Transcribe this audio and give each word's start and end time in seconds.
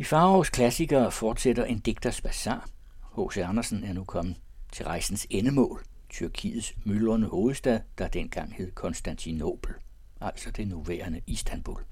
I 0.00 0.04
Farovs 0.04 0.50
klassikere 0.50 1.10
fortsætter 1.10 1.64
en 1.64 1.78
digters 1.78 2.20
bazar. 2.20 2.68
H.C. 3.16 3.36
Andersen 3.36 3.84
er 3.84 3.92
nu 3.92 4.04
kommet 4.04 4.36
til 4.72 4.84
rejsens 4.84 5.26
endemål, 5.30 5.84
Tyrkiets 6.08 6.74
myldrende 6.84 7.28
hovedstad, 7.28 7.80
der 7.98 8.08
dengang 8.08 8.54
hed 8.54 8.72
Konstantinopel, 8.72 9.74
altså 10.20 10.50
det 10.50 10.68
nuværende 10.68 11.20
Istanbul. 11.26 11.84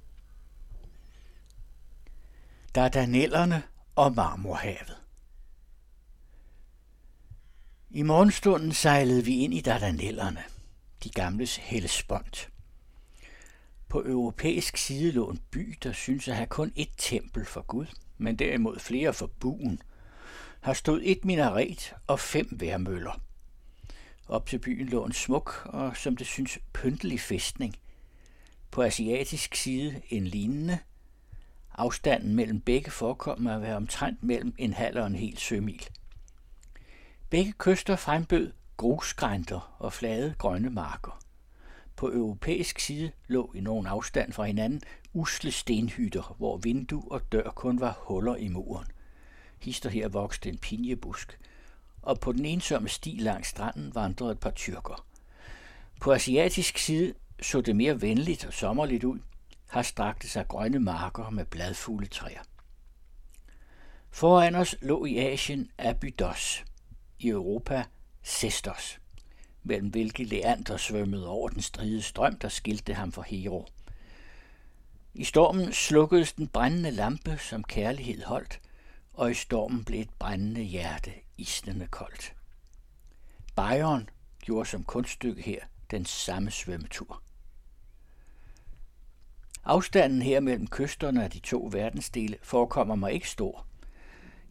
Dardanellerne 2.74 3.62
og 3.94 4.14
Marmorhavet 4.14 4.96
I 7.90 8.02
morgenstunden 8.02 8.72
sejlede 8.72 9.24
vi 9.24 9.38
ind 9.38 9.54
i 9.54 9.60
Dardanellerne, 9.60 10.42
de 11.04 11.10
gamles 11.10 11.56
Hellespont. 11.56 12.48
På 13.88 14.02
europæisk 14.06 14.76
side 14.76 15.12
lå 15.12 15.30
en 15.30 15.40
by, 15.50 15.78
der 15.82 15.92
synes 15.92 16.28
at 16.28 16.36
have 16.36 16.46
kun 16.46 16.72
ét 16.78 16.94
tempel 16.96 17.44
for 17.44 17.60
Gud, 17.60 17.86
men 18.18 18.36
derimod 18.36 18.78
flere 18.78 19.12
for 19.12 19.26
buen, 19.26 19.82
har 20.60 20.72
stået 20.72 21.10
et 21.10 21.24
minaret 21.24 21.94
og 22.06 22.20
fem 22.20 22.48
værmøller. 22.52 23.20
Op 24.28 24.46
til 24.46 24.58
byen 24.58 24.88
lå 24.88 25.04
en 25.04 25.12
smuk 25.12 25.62
og, 25.64 25.96
som 25.96 26.16
det 26.16 26.26
synes, 26.26 26.58
pyntelig 26.72 27.20
fæstning. 27.20 27.76
På 28.70 28.82
asiatisk 28.82 29.54
side 29.54 30.02
en 30.08 30.26
lignende. 30.26 30.78
Afstanden 31.74 32.34
mellem 32.34 32.60
begge 32.60 32.90
forekommer 32.90 33.54
at 33.54 33.62
være 33.62 33.76
omtrent 33.76 34.22
mellem 34.22 34.54
en 34.58 34.72
halv 34.72 34.98
og 34.98 35.06
en 35.06 35.14
hel 35.14 35.38
sømil. 35.38 35.88
Begge 37.30 37.52
kyster 37.58 37.96
frembød 37.96 38.52
grusgrænter 38.76 39.76
og 39.78 39.92
flade 39.92 40.34
grønne 40.38 40.70
marker. 40.70 41.20
På 41.98 42.08
europæisk 42.08 42.78
side 42.78 43.10
lå 43.28 43.52
i 43.54 43.60
nogen 43.60 43.86
afstand 43.86 44.32
fra 44.32 44.44
hinanden 44.44 44.80
usle 45.12 45.52
stenhytter, 45.52 46.34
hvor 46.38 46.56
vindue 46.56 47.12
og 47.12 47.32
dør 47.32 47.50
kun 47.50 47.80
var 47.80 47.98
huller 48.00 48.36
i 48.36 48.48
muren. 48.48 48.86
Hister 49.58 49.90
her 49.90 50.08
vokste 50.08 50.48
en 50.48 50.58
pinjebusk, 50.58 51.38
og 52.02 52.20
på 52.20 52.32
den 52.32 52.44
ensomme 52.44 52.88
sti 52.88 53.16
langs 53.20 53.48
stranden 53.48 53.94
vandrede 53.94 54.32
et 54.32 54.40
par 54.40 54.50
tyrker. 54.50 55.06
På 56.00 56.12
asiatisk 56.12 56.78
side 56.78 57.14
så 57.42 57.60
det 57.60 57.76
mere 57.76 58.02
venligt 58.02 58.44
og 58.44 58.52
sommerligt 58.52 59.04
ud, 59.04 59.18
har 59.68 59.82
strakte 59.82 60.28
sig 60.28 60.48
grønne 60.48 60.78
marker 60.78 61.30
med 61.30 61.44
bladfulde 61.44 62.08
træer. 62.08 62.42
Foran 64.10 64.54
os 64.54 64.76
lå 64.80 65.04
i 65.04 65.18
Asien 65.18 65.70
Abydos, 65.78 66.64
i 67.18 67.28
Europa 67.28 67.84
Sestos 68.22 68.98
mellem 69.62 69.88
hvilke 69.88 70.24
Leander 70.24 70.76
svømmede 70.76 71.28
over 71.28 71.48
den 71.48 71.62
stride 71.62 72.02
strøm, 72.02 72.38
der 72.38 72.48
skilte 72.48 72.94
ham 72.94 73.12
fra 73.12 73.22
Hero. 73.22 73.66
I 75.14 75.24
stormen 75.24 75.72
slukkedes 75.72 76.32
den 76.32 76.48
brændende 76.48 76.90
lampe, 76.90 77.38
som 77.38 77.64
kærlighed 77.64 78.22
holdt, 78.22 78.60
og 79.12 79.30
i 79.30 79.34
stormen 79.34 79.84
blev 79.84 80.00
et 80.00 80.10
brændende 80.18 80.62
hjerte 80.62 81.12
isnende 81.38 81.86
koldt. 81.86 82.34
Bayern 83.56 84.08
gjorde 84.40 84.68
som 84.68 84.84
kunststykke 84.84 85.42
her 85.42 85.60
den 85.90 86.04
samme 86.04 86.50
svømmetur. 86.50 87.22
Afstanden 89.64 90.22
her 90.22 90.40
mellem 90.40 90.66
kysterne 90.66 91.24
af 91.24 91.30
de 91.30 91.38
to 91.38 91.68
verdensdele 91.72 92.36
forekommer 92.42 92.94
mig 92.94 93.12
ikke 93.12 93.30
stor. 93.30 93.66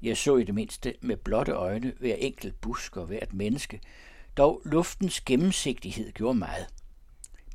Jeg 0.01 0.17
så 0.17 0.37
i 0.37 0.43
det 0.43 0.55
mindste 0.55 0.93
med 1.01 1.17
blotte 1.17 1.51
øjne 1.51 1.93
hver 1.99 2.15
enkelt 2.15 2.61
busk 2.61 2.97
og 2.97 3.05
hvert 3.05 3.33
menneske, 3.33 3.81
dog 4.37 4.61
luftens 4.65 5.21
gennemsigtighed 5.21 6.11
gjorde 6.11 6.37
meget. 6.37 6.67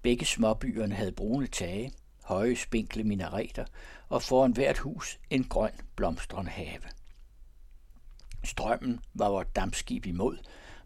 Begge 0.03 0.27
småbyerne 0.27 0.95
havde 0.95 1.13
brune 1.13 1.47
tage, 1.47 1.93
høje 2.25 2.57
spinkle 2.57 3.05
minareter 3.05 3.65
og 4.09 4.23
foran 4.23 4.53
hvert 4.53 4.79
hus 4.79 5.19
en 5.31 5.45
grøn 5.45 5.73
blomstrende 5.97 6.51
have. 6.51 6.83
Strømmen 8.45 9.01
var 9.15 9.29
vort 9.29 9.57
dampskib 9.57 10.07
imod, 10.07 10.39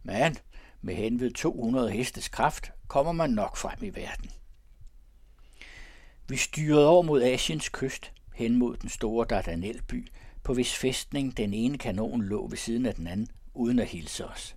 men 0.02 0.36
med 0.82 0.94
henved 0.94 1.30
200 1.30 1.90
hestes 1.90 2.28
kraft 2.28 2.70
kommer 2.88 3.12
man 3.12 3.30
nok 3.30 3.56
frem 3.56 3.78
i 3.82 3.90
verden. 3.90 4.30
Vi 6.28 6.36
styrede 6.36 6.88
over 6.88 7.02
mod 7.02 7.22
Asiens 7.22 7.68
kyst, 7.68 8.12
hen 8.34 8.56
mod 8.56 8.76
den 8.76 8.88
store 8.88 9.26
Dardanelby, 9.30 10.08
på 10.42 10.54
hvis 10.54 10.74
fæstning 10.74 11.36
den 11.36 11.54
ene 11.54 11.78
kanon 11.78 12.22
lå 12.24 12.48
ved 12.48 12.56
siden 12.56 12.86
af 12.86 12.94
den 12.94 13.06
anden, 13.06 13.28
uden 13.54 13.78
at 13.78 13.88
hilse 13.88 14.26
os. 14.26 14.56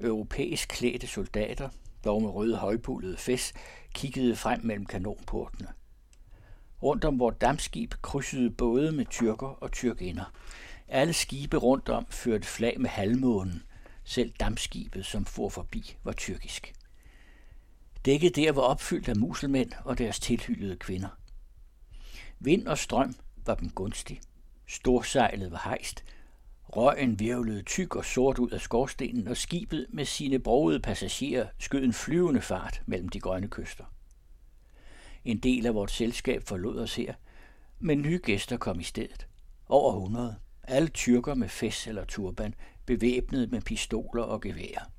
Europæisk 0.00 0.68
klædte 0.68 1.06
soldater, 1.06 1.68
dog 2.04 2.22
med 2.22 2.30
røde 2.30 2.56
højpullede 2.56 3.16
fæs, 3.16 3.52
kiggede 3.94 4.36
frem 4.36 4.60
mellem 4.64 4.86
kanonportene. 4.86 5.68
Rundt 6.82 7.04
om 7.04 7.18
vores 7.18 7.36
dammskib 7.40 7.94
krydsede 8.02 8.50
både 8.50 8.92
med 8.92 9.06
tyrker 9.10 9.46
og 9.46 9.72
tyrkinder. 9.72 10.32
Alle 10.88 11.12
skibe 11.12 11.56
rundt 11.56 11.88
om 11.88 12.06
førte 12.10 12.48
flag 12.48 12.80
med 12.80 12.90
halvmånen. 12.90 13.62
Selv 14.04 14.32
dammskibet, 14.40 15.06
som 15.06 15.24
for 15.24 15.48
forbi, 15.48 15.96
var 16.04 16.12
tyrkisk. 16.12 16.72
Dækket 18.04 18.36
der 18.36 18.52
var 18.52 18.62
opfyldt 18.62 19.08
af 19.08 19.16
muselmænd 19.16 19.72
og 19.84 19.98
deres 19.98 20.20
tilhyllede 20.20 20.76
kvinder. 20.76 21.08
Vind 22.38 22.66
og 22.66 22.78
strøm 22.78 23.14
var 23.46 23.54
dem 23.54 23.70
gunstig. 23.70 24.20
Storsejlet 24.66 25.50
var 25.50 25.60
hejst, 25.64 26.04
Røgen 26.72 27.20
virvlede 27.20 27.62
tyk 27.62 27.96
og 27.96 28.04
sort 28.04 28.38
ud 28.38 28.50
af 28.50 28.60
skorstenen, 28.60 29.28
og 29.28 29.36
skibet 29.36 29.86
med 29.88 30.04
sine 30.04 30.38
brogede 30.38 30.80
passagerer 30.80 31.46
skød 31.58 31.84
en 31.84 31.92
flyvende 31.92 32.40
fart 32.40 32.82
mellem 32.86 33.08
de 33.08 33.20
grønne 33.20 33.48
kyster. 33.48 33.84
En 35.24 35.38
del 35.38 35.66
af 35.66 35.74
vort 35.74 35.90
selskab 35.90 36.42
forlod 36.42 36.78
os 36.78 36.96
her, 36.96 37.14
men 37.78 38.02
nye 38.02 38.20
gæster 38.22 38.56
kom 38.56 38.80
i 38.80 38.82
stedet. 38.82 39.26
Over 39.68 39.92
100. 39.92 40.36
Alle 40.62 40.88
tyrker 40.88 41.34
med 41.34 41.48
fæs 41.48 41.86
eller 41.86 42.04
turban, 42.04 42.54
bevæbnet 42.86 43.50
med 43.50 43.60
pistoler 43.60 44.22
og 44.22 44.40
geværer. 44.40 44.90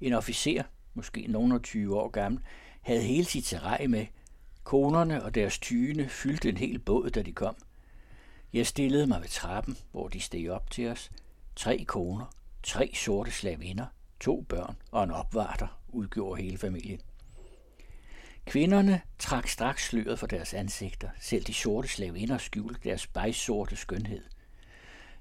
En 0.00 0.12
officer, 0.12 0.62
måske 0.94 1.26
nogen 1.28 1.52
af 1.52 1.62
20 1.62 1.96
år 1.96 2.08
gammel, 2.08 2.40
havde 2.82 3.02
hele 3.02 3.24
sit 3.24 3.44
terræ 3.44 3.86
med. 3.86 4.06
Konerne 4.64 5.24
og 5.24 5.34
deres 5.34 5.58
tyne 5.58 6.08
fyldte 6.08 6.48
en 6.48 6.56
hel 6.56 6.78
båd, 6.78 7.10
da 7.10 7.22
de 7.22 7.32
kom. 7.32 7.56
Jeg 8.56 8.66
stillede 8.66 9.06
mig 9.06 9.20
ved 9.20 9.28
trappen, 9.28 9.76
hvor 9.92 10.08
de 10.08 10.20
steg 10.20 10.50
op 10.50 10.70
til 10.70 10.88
os. 10.88 11.10
Tre 11.56 11.84
koner, 11.84 12.24
tre 12.62 12.90
sorte 12.94 13.30
slavinder, 13.30 13.86
to 14.20 14.46
børn 14.48 14.76
og 14.90 15.04
en 15.04 15.10
opvarter 15.10 15.80
udgjorde 15.88 16.42
hele 16.42 16.58
familien. 16.58 17.00
Kvinderne 18.46 19.00
trak 19.18 19.48
straks 19.48 19.88
sløret 19.88 20.18
for 20.18 20.26
deres 20.26 20.54
ansigter. 20.54 21.08
Selv 21.20 21.44
de 21.44 21.54
sorte 21.54 21.88
slavinder 21.88 22.38
skjulte 22.38 22.80
deres 22.84 23.06
bejsorte 23.06 23.76
skønhed. 23.76 24.24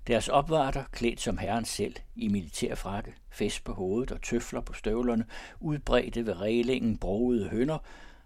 Deres 0.07 0.27
opvarter, 0.27 0.83
klædt 0.91 1.21
som 1.21 1.37
herren 1.37 1.65
selv, 1.65 1.95
i 2.15 2.27
militærfrakke, 2.27 3.13
fest 3.29 3.63
på 3.63 3.73
hovedet 3.73 4.11
og 4.11 4.21
tøfler 4.21 4.61
på 4.61 4.73
støvlerne, 4.73 5.25
udbredte 5.59 6.25
ved 6.25 6.39
reglingen 6.39 6.97
brogede 6.97 7.49
hønder. 7.49 7.77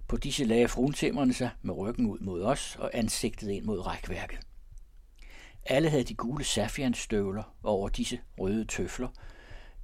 På 0.08 0.18
disse 0.18 0.46
lagde 0.46 0.68
fruntemmerne 0.68 1.34
sig 1.34 1.50
med 1.62 1.78
ryggen 1.78 2.06
ud 2.06 2.20
mod 2.20 2.42
os 2.42 2.76
og 2.80 2.92
ansigtet 2.94 3.50
ind 3.50 3.66
mod 3.66 3.86
rækværket. 3.86 4.40
Alle 5.66 5.90
havde 5.90 6.04
de 6.04 6.16
gule 6.16 6.44
safianstøvler 6.44 7.56
over 7.64 7.90
disse 7.90 8.20
røde 8.40 8.66
tøfler. 8.66 9.08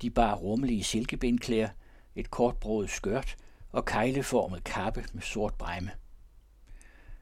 De 0.01 0.09
bar 0.09 0.35
rummelige 0.35 0.83
silkebindklæder, 0.83 1.69
et 2.15 2.31
kortbrået 2.31 2.89
skørt 2.89 3.35
og 3.71 3.85
kejleformet 3.85 4.63
kappe 4.63 5.05
med 5.13 5.21
sort 5.21 5.53
bremme. 5.53 5.91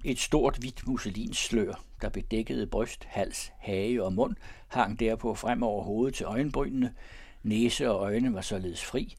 Et 0.03 0.19
stort 0.19 0.58
hvidt 0.58 0.88
musselinslør, 0.88 1.84
der 2.02 2.09
bedækkede 2.09 2.68
bryst, 2.68 3.03
hals, 3.03 3.52
hage 3.58 4.03
og 4.03 4.13
mund, 4.13 4.36
hang 4.68 5.00
derpå 5.00 5.36
frem 5.36 5.63
over 5.63 5.84
hovedet 5.84 6.16
til 6.16 6.25
øjenbrynene. 6.25 6.94
Næse 7.44 7.92
og 7.92 8.00
øjne 8.00 8.34
var 8.34 8.42
således 8.42 8.84
fri. 8.84 9.16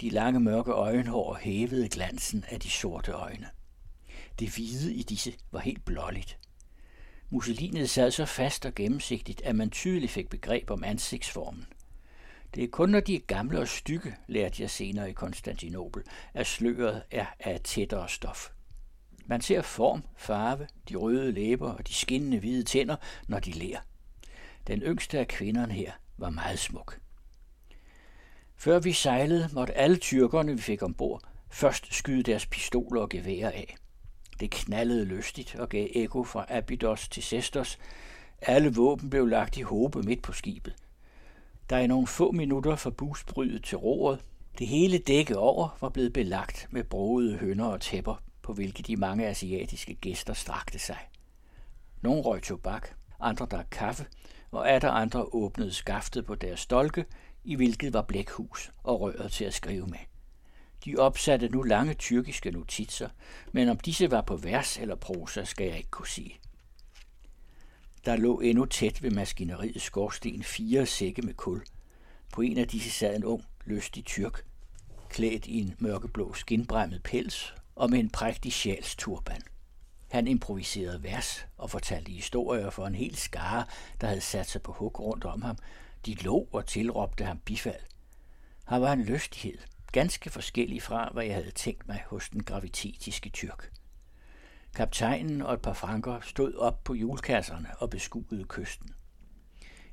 De 0.00 0.10
lange 0.10 0.40
mørke 0.40 0.70
øjenhår 0.70 1.34
hævede 1.34 1.88
glansen 1.88 2.44
af 2.48 2.60
de 2.60 2.70
sorte 2.70 3.12
øjne. 3.12 3.46
Det 4.38 4.54
hvide 4.54 4.94
i 4.94 5.02
disse 5.02 5.32
var 5.52 5.60
helt 5.60 5.84
blåligt. 5.84 6.38
Musselinet 7.32 7.90
sad 7.90 8.10
så 8.10 8.24
fast 8.24 8.66
og 8.66 8.74
gennemsigtigt, 8.74 9.42
at 9.42 9.56
man 9.56 9.70
tydeligt 9.70 10.12
fik 10.12 10.28
begreb 10.28 10.70
om 10.70 10.84
ansigtsformen. 10.84 11.66
Det 12.54 12.64
er 12.64 12.68
kun, 12.68 12.88
når 12.88 13.00
de 13.00 13.14
er 13.14 13.20
gamle 13.20 13.60
og 13.60 13.68
stykke, 13.68 14.16
lærte 14.26 14.62
jeg 14.62 14.70
senere 14.70 15.10
i 15.10 15.12
Konstantinopel, 15.12 16.02
at 16.34 16.46
sløret 16.46 17.02
er 17.10 17.26
af 17.40 17.60
tættere 17.64 18.08
stof. 18.08 18.50
Man 19.26 19.40
ser 19.40 19.62
form, 19.62 20.02
farve, 20.16 20.68
de 20.88 20.96
røde 20.96 21.32
læber 21.32 21.72
og 21.72 21.88
de 21.88 21.94
skinnende 21.94 22.38
hvide 22.38 22.62
tænder, 22.62 22.96
når 23.28 23.38
de 23.38 23.50
lærer. 23.50 23.80
Den 24.66 24.82
yngste 24.82 25.18
af 25.18 25.28
kvinderne 25.28 25.72
her 25.72 25.92
var 26.18 26.30
meget 26.30 26.58
smuk. 26.58 27.00
Før 28.56 28.78
vi 28.78 28.92
sejlede, 28.92 29.48
måtte 29.52 29.74
alle 29.74 29.96
tyrkerne, 29.96 30.52
vi 30.52 30.62
fik 30.62 30.82
ombord, 30.82 31.22
først 31.50 31.94
skyde 31.94 32.22
deres 32.22 32.46
pistoler 32.46 33.00
og 33.00 33.08
geværer 33.08 33.50
af. 33.50 33.76
Det 34.42 34.50
knallede 34.50 35.04
lystigt 35.04 35.54
og 35.54 35.68
gav 35.68 35.88
ekko 35.94 36.24
fra 36.24 36.46
Abydos 36.48 37.08
til 37.08 37.22
Sestos. 37.22 37.78
Alle 38.40 38.74
våben 38.74 39.10
blev 39.10 39.26
lagt 39.26 39.56
i 39.56 39.62
håbe 39.62 40.02
midt 40.02 40.22
på 40.22 40.32
skibet. 40.32 40.74
Der 41.70 41.78
i 41.78 41.86
nogle 41.86 42.06
få 42.06 42.32
minutter 42.32 42.76
fra 42.76 42.90
busbrydet 42.90 43.64
til 43.64 43.78
roret. 43.78 44.24
Det 44.58 44.66
hele 44.66 44.98
dække 44.98 45.38
over 45.38 45.78
var 45.80 45.88
blevet 45.88 46.12
belagt 46.12 46.68
med 46.70 46.84
broede 46.84 47.36
hønder 47.36 47.64
og 47.64 47.80
tæpper, 47.80 48.22
på 48.42 48.52
hvilke 48.52 48.82
de 48.82 48.96
mange 48.96 49.26
asiatiske 49.26 49.94
gæster 49.94 50.34
strakte 50.34 50.78
sig. 50.78 50.98
Nogle 52.00 52.22
røg 52.22 52.42
tobak, 52.42 52.88
andre 53.20 53.46
drak 53.46 53.66
kaffe, 53.70 54.06
og 54.50 54.70
atter 54.70 54.90
andre 54.90 55.22
åbnede 55.32 55.72
skaftet 55.72 56.26
på 56.26 56.34
deres 56.34 56.60
stolke, 56.60 57.04
i 57.44 57.54
hvilket 57.54 57.92
var 57.92 58.02
blækhus 58.02 58.70
og 58.82 59.00
røret 59.00 59.32
til 59.32 59.44
at 59.44 59.54
skrive 59.54 59.86
med. 59.86 60.11
De 60.84 60.96
opsatte 60.98 61.48
nu 61.48 61.62
lange 61.62 61.94
tyrkiske 61.94 62.50
notitser, 62.50 63.08
men 63.52 63.68
om 63.68 63.78
disse 63.78 64.10
var 64.10 64.20
på 64.20 64.36
vers 64.36 64.78
eller 64.78 64.94
prosa, 64.94 65.44
skal 65.44 65.66
jeg 65.66 65.76
ikke 65.76 65.90
kunne 65.90 66.08
sige. 66.08 66.38
Der 68.04 68.16
lå 68.16 68.40
endnu 68.40 68.64
tæt 68.64 69.02
ved 69.02 69.10
maskineriets 69.10 69.84
skorsten 69.84 70.42
fire 70.42 70.86
sække 70.86 71.22
med 71.22 71.34
kul. 71.34 71.64
På 72.32 72.40
en 72.40 72.58
af 72.58 72.68
disse 72.68 72.90
sad 72.90 73.16
en 73.16 73.24
ung, 73.24 73.44
lystig 73.64 74.04
tyrk, 74.04 74.44
klædt 75.08 75.46
i 75.46 75.60
en 75.60 75.74
mørkeblå 75.78 76.32
skinbremmet 76.32 77.02
pels 77.02 77.54
og 77.74 77.90
med 77.90 77.98
en 77.98 78.10
prægtig 78.10 78.52
sjælsturban. 78.52 79.42
Han 80.10 80.26
improviserede 80.26 81.02
vers 81.02 81.46
og 81.56 81.70
fortalte 81.70 82.12
historier 82.12 82.70
for 82.70 82.86
en 82.86 82.94
hel 82.94 83.16
skare, 83.16 83.64
der 84.00 84.06
havde 84.06 84.20
sat 84.20 84.48
sig 84.48 84.62
på 84.62 84.72
hug 84.72 85.00
rundt 85.00 85.24
om 85.24 85.42
ham. 85.42 85.56
De 86.06 86.14
lå 86.14 86.48
og 86.52 86.66
tilråbte 86.66 87.24
ham 87.24 87.38
bifald. 87.38 87.80
Han 88.64 88.82
var 88.82 88.92
en 88.92 89.02
lystighed, 89.02 89.58
ganske 89.92 90.30
forskellig 90.30 90.82
fra, 90.82 91.10
hvad 91.12 91.24
jeg 91.24 91.34
havde 91.34 91.50
tænkt 91.50 91.88
mig 91.88 92.02
hos 92.06 92.28
den 92.28 92.42
gravitetiske 92.42 93.30
tyrk. 93.30 93.72
Kaptajnen 94.74 95.42
og 95.42 95.54
et 95.54 95.62
par 95.62 95.72
franker 95.72 96.20
stod 96.20 96.54
op 96.54 96.84
på 96.84 96.94
julkasserne 96.94 97.68
og 97.78 97.90
beskuede 97.90 98.44
kysten. 98.44 98.90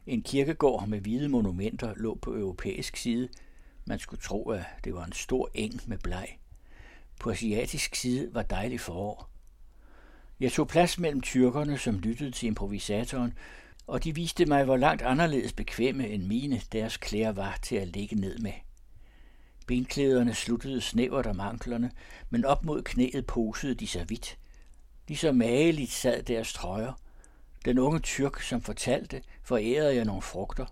En 0.07 0.24
kirkegård 0.24 0.88
med 0.88 1.00
hvide 1.00 1.30
monumenter 1.30 1.94
lå 1.96 2.16
på 2.16 2.36
europæisk 2.36 2.98
side. 2.98 3.30
Man 3.86 4.00
skulle 4.00 4.22
tro, 4.22 4.50
at 4.50 4.63
det 4.84 4.94
var 4.94 5.06
en 5.06 5.13
stor 5.13 5.50
eng 5.54 5.81
med 5.86 5.98
bleg. 5.98 6.38
På 7.19 7.31
asiatisk 7.31 7.95
side 7.95 8.34
var 8.34 8.44
dejlig 8.44 8.80
forår. 8.80 9.30
Jeg 10.40 10.52
tog 10.52 10.68
plads 10.68 11.00
mellem 11.00 11.22
tyrkerne, 11.22 11.78
som 11.78 12.00
lyttede 12.00 12.31
til 12.31 12.48
improvisatoren, 12.48 13.34
og 13.88 14.04
de 14.04 14.16
viste 14.16 14.45
mig, 14.45 14.63
hvor 14.63 14.78
langt 14.78 15.02
anderledes 15.02 15.54
bekvemme 15.54 16.07
end 16.07 16.24
mine 16.24 16.62
deres 16.72 16.98
klæder 16.98 17.31
var 17.31 17.60
til 17.62 17.75
at 17.75 17.88
ligge 17.88 18.16
ned 18.16 18.38
med. 18.38 18.54
Benklæderne 19.69 20.33
sluttede 20.33 20.81
snævert 20.81 21.27
om 21.27 21.39
anklerne, 21.39 21.92
men 22.30 22.45
op 22.45 22.66
mod 22.66 22.81
knæet 22.81 23.25
posede 23.25 23.75
de 23.75 23.88
sig 23.88 24.10
vidt. 24.10 24.38
Lige 25.07 25.33
mageligt 25.33 25.92
sad 25.92 26.24
deres 26.24 26.54
trøjer. 26.54 26.94
Den 27.66 27.80
unge 27.80 28.00
tyrk, 28.00 28.42
som 28.42 28.62
fortalte, 28.62 29.24
forærede 29.44 29.95
jeg 29.95 30.06
nogle 30.06 30.21
frugter. 30.21 30.66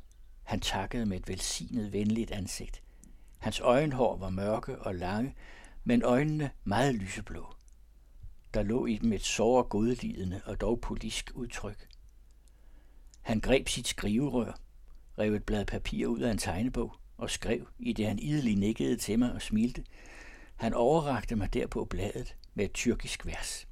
Han 0.44 0.60
takkede 0.60 1.06
med 1.06 1.18
et 1.18 1.28
velsignet 1.28 1.94
venligt 1.94 2.32
ansigt. 2.32 2.82
Hans 3.38 3.60
øjenhår 3.60 4.18
var 4.18 4.30
mørke 4.30 4.80
og 4.80 4.96
lange, 4.96 5.36
men 5.84 6.04
øjnene 6.04 6.52
meget 6.64 6.96
lyseblå. 6.96 7.54
Der 8.54 8.64
lå 8.64 8.86
i 8.86 8.98
dem 8.98 9.14
et 9.14 9.24
sår 9.24 9.64
godlidende 9.64 10.42
og 10.46 10.62
dog 10.62 10.82
politisk 10.82 11.32
udtryk. 11.36 11.88
Han 13.22 13.40
greb 13.40 13.68
sit 13.68 13.88
skriverør, 13.88 14.60
rev 15.20 15.34
et 15.34 15.44
blad 15.44 15.66
papir 15.66 16.08
ud 16.08 16.20
af 16.20 16.32
en 16.32 16.38
tegnebog 16.38 16.96
og 17.18 17.30
skrev, 17.30 17.68
i 17.80 17.94
det 17.94 18.08
han 18.08 18.20
idelig 18.20 18.56
nikkede 18.56 18.98
til 18.98 19.20
mig 19.20 19.34
og 19.34 19.42
smilte. 19.42 19.84
Han 20.56 20.74
overrakte 20.74 21.36
mig 21.36 21.54
derpå 21.54 21.86
bladet 21.86 22.36
med 22.54 22.66
et 22.66 22.74
tyrkisk 22.74 23.26
vers. 23.26 23.68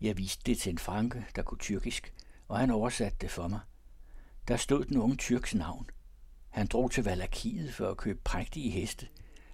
Jeg 0.00 0.18
viste 0.18 0.42
det 0.46 0.58
til 0.58 0.70
en 0.70 0.78
franke, 0.78 1.24
der 1.36 1.42
kunne 1.42 1.58
tyrkisk, 1.58 2.12
og 2.48 2.58
han 2.58 2.70
oversatte 2.70 3.18
det 3.20 3.30
for 3.30 3.48
mig. 3.48 3.60
Der 4.48 4.56
stod 4.56 4.84
den 4.84 4.96
unge 4.96 5.16
tyrks 5.16 5.54
navn. 5.54 5.90
Han 6.50 6.66
drog 6.66 6.90
til 6.90 7.04
Valakiet 7.04 7.74
for 7.74 7.90
at 7.90 7.96
købe 7.96 8.20
prægtige 8.24 8.70
heste, 8.70 9.08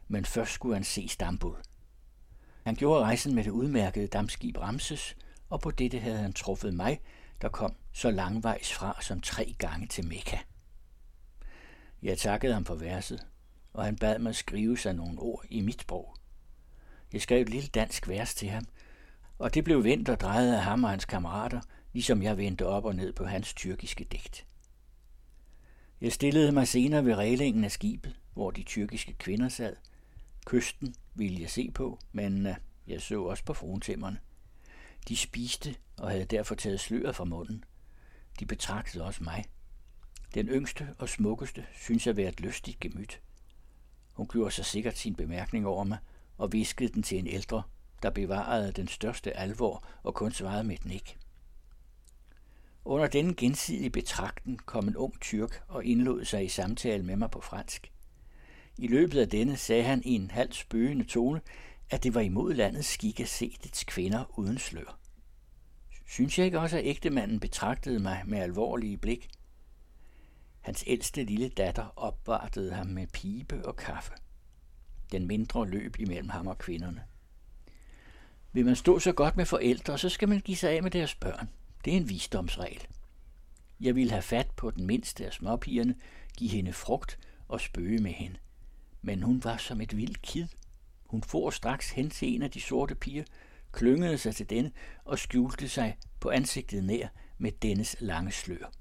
men 0.09 0.25
først 0.25 0.53
skulle 0.53 0.75
han 0.75 0.85
se 0.85 1.09
Stambul. 1.09 1.57
Han 2.65 2.75
gjorde 2.75 3.03
rejsen 3.05 3.35
med 3.35 3.45
det 3.45 3.51
udmærkede 3.51 4.07
dammskib 4.07 4.59
Ramses, 4.59 5.17
og 5.51 5.61
på 5.61 5.71
dette 5.71 5.99
havde 5.99 6.19
han 6.19 6.33
truffet 6.33 6.75
mig, 6.75 7.01
der 7.43 7.49
kom 7.49 7.75
så 7.93 8.11
langvejs 8.11 8.73
fra 8.73 9.03
som 9.03 9.21
tre 9.21 9.55
gange 9.59 9.87
til 9.87 10.07
Mekka. 10.07 10.39
Jeg 12.03 12.19
takkede 12.19 12.53
ham 12.53 12.65
for 12.65 12.75
verset, 12.75 13.27
og 13.73 13.85
han 13.85 13.97
bad 13.97 14.19
mig 14.19 14.35
skrive 14.35 14.79
sig 14.79 14.95
nogle 14.95 15.19
ord 15.19 15.45
i 15.51 15.61
mit 15.61 15.81
sprog. 15.81 16.17
Jeg 17.13 17.23
skrev 17.23 17.43
et 17.43 17.49
lille 17.49 17.69
dansk 17.69 18.09
vers 18.09 18.35
til 18.35 18.49
ham, 18.49 18.65
og 19.39 19.55
det 19.55 19.65
blev 19.65 19.85
vendt 19.85 20.09
og 20.09 20.21
drejet 20.21 20.55
af 20.55 20.63
ham 20.63 20.85
og 20.85 20.91
hans 20.91 21.05
kammerater, 21.05 21.61
ligesom 21.93 22.23
jeg 22.23 22.39
vendte 22.39 22.67
op 22.67 22.85
og 22.85 22.97
ned 22.97 23.13
på 23.13 23.25
hans 23.25 23.55
tyrkiske 23.55 24.05
digt. 24.05 24.47
Jeg 26.01 26.13
stillede 26.13 26.53
mig 26.53 26.69
senere 26.69 27.05
ved 27.05 27.15
reglingen 27.15 27.65
af 27.65 27.73
skibet, 27.73 28.17
hvor 28.35 28.51
de 28.51 28.63
tyrkiske 28.63 29.13
kvinder 29.13 29.49
sad. 29.49 29.77
Kysten 30.47 30.95
ville 31.15 31.41
jeg 31.41 31.51
se 31.51 31.71
på, 31.75 31.99
men 32.13 32.47
øh, 32.47 32.55
jeg 32.87 33.01
så 33.01 33.23
også 33.23 33.45
på 33.45 33.55
fruentimmerne. 33.55 34.19
De 35.09 35.17
spiste 35.17 35.75
og 35.97 36.11
havde 36.11 36.25
derfor 36.25 36.55
taget 36.55 36.81
sløret 36.81 37.17
fra 37.17 37.25
munden. 37.25 37.65
De 38.41 38.47
betragtede 38.47 39.05
også 39.05 39.25
mig. 39.25 39.45
Den 40.35 40.49
yngste 40.49 40.89
og 40.99 41.09
smukkeste 41.09 41.67
synes 41.73 42.07
jeg 42.07 42.17
være 42.17 42.29
et 42.29 42.41
lystigt 42.41 42.81
gemyt. 42.81 43.21
Hun 44.13 44.29
gjorde 44.29 44.51
sig 44.51 44.65
sikkert 44.65 44.99
sin 44.99 45.15
bemærkning 45.15 45.67
over 45.67 45.85
mig 45.85 45.99
og 46.39 46.53
viskede 46.53 46.93
den 46.93 47.03
til 47.03 47.19
en 47.19 47.27
ældre, 47.27 47.63
der 48.03 48.11
bevarede 48.11 48.73
den 48.73 48.89
største 48.89 49.37
alvor 49.37 49.85
og 50.03 50.15
kun 50.15 50.33
svarede 50.33 50.65
med 50.65 50.75
et 50.75 50.85
nik. 50.85 51.19
Under 52.85 53.07
denne 53.07 53.35
gensidige 53.35 53.91
betragten 53.91 54.59
kom 54.59 54.89
en 54.89 54.97
ung 54.97 55.21
tyrk 55.21 55.63
og 55.69 55.85
indlod 55.85 56.25
sig 56.25 56.45
i 56.45 56.49
samtale 56.49 57.03
med 57.03 57.17
mig 57.17 57.31
på 57.31 57.41
fransk. 57.41 57.93
I 58.79 58.87
løbet 58.87 59.21
af 59.21 59.29
denne 59.29 59.57
sagde 59.57 59.83
han 59.83 60.03
i 60.05 60.11
en 60.11 60.31
halv 60.31 60.53
spøgende 60.53 61.05
tone, 61.05 61.41
at 61.91 62.03
det 62.03 62.15
var 62.15 62.21
imod 62.21 62.55
landets 62.55 62.89
skik 62.89 63.21
at 63.21 63.29
se 63.29 63.57
dets 63.65 63.85
kvinder 63.85 64.39
uden 64.39 64.59
slør. 64.59 64.99
Synes 66.07 66.39
jeg 66.39 66.47
ikke 66.47 66.61
også, 66.61 66.79
at 66.79 66.87
ægtemanden 66.87 67.41
betragtede 67.41 68.01
mig 68.01 68.23
med 68.27 68.39
alvorlige 68.39 68.97
blik? 68.97 69.29
Hans 70.63 70.85
ældste 70.87 71.25
lille 71.25 71.49
datter 71.49 71.93
opvartede 71.97 72.73
ham 72.75 72.87
med 72.87 73.07
pibe 73.07 73.67
og 73.67 73.77
kaffe. 73.77 74.13
Den 75.13 75.27
mindre 75.27 75.69
løb 75.69 75.97
imellem 75.99 76.29
ham 76.29 76.47
og 76.47 76.59
kvinderne. 76.59 77.03
Vil 78.53 78.65
man 78.65 78.77
stå 78.77 78.99
så 78.99 79.13
godt 79.13 79.37
med 79.37 79.47
forældre, 79.47 79.99
så 79.99 80.09
skal 80.09 80.29
man 80.29 80.41
give 80.41 80.57
sig 80.57 80.71
af 80.71 80.83
med 80.83 80.91
deres 80.91 81.15
børn. 81.15 81.49
Det 81.85 81.93
er 81.93 81.97
en 81.97 82.09
visdomsregel. 82.09 82.87
Jeg 83.81 83.95
ville 83.95 84.11
have 84.11 84.23
fat 84.23 84.51
på 84.57 84.71
den 84.71 84.87
mindste 84.87 85.27
af 85.27 85.33
småpigerne, 85.33 85.95
give 86.37 86.51
hende 86.51 86.73
frugt 86.73 87.19
og 87.49 87.61
spøge 87.61 87.99
med 87.99 88.13
hende. 88.13 88.37
Men 89.03 89.23
hun 89.23 89.45
var 89.45 89.57
som 89.57 89.81
et 89.81 89.97
vildt 89.97 90.23
kid. 90.23 90.47
Hun 91.07 91.23
for 91.23 91.51
straks 91.51 91.91
hen 91.91 92.11
til 92.11 92.35
en 92.35 92.43
af 92.43 92.51
de 92.51 92.61
sorte 92.61 92.95
piger, 92.95 93.25
klyngede 93.73 94.19
sig 94.19 94.37
til 94.37 94.51
denne 94.51 94.73
og 95.05 95.19
skjulte 95.19 95.69
sig 95.69 95.97
på 96.21 96.31
ansigtet 96.31 96.85
nær 96.85 97.09
med 97.39 97.53
dennes 97.53 97.97
lange 98.01 98.33
slør. 98.33 98.73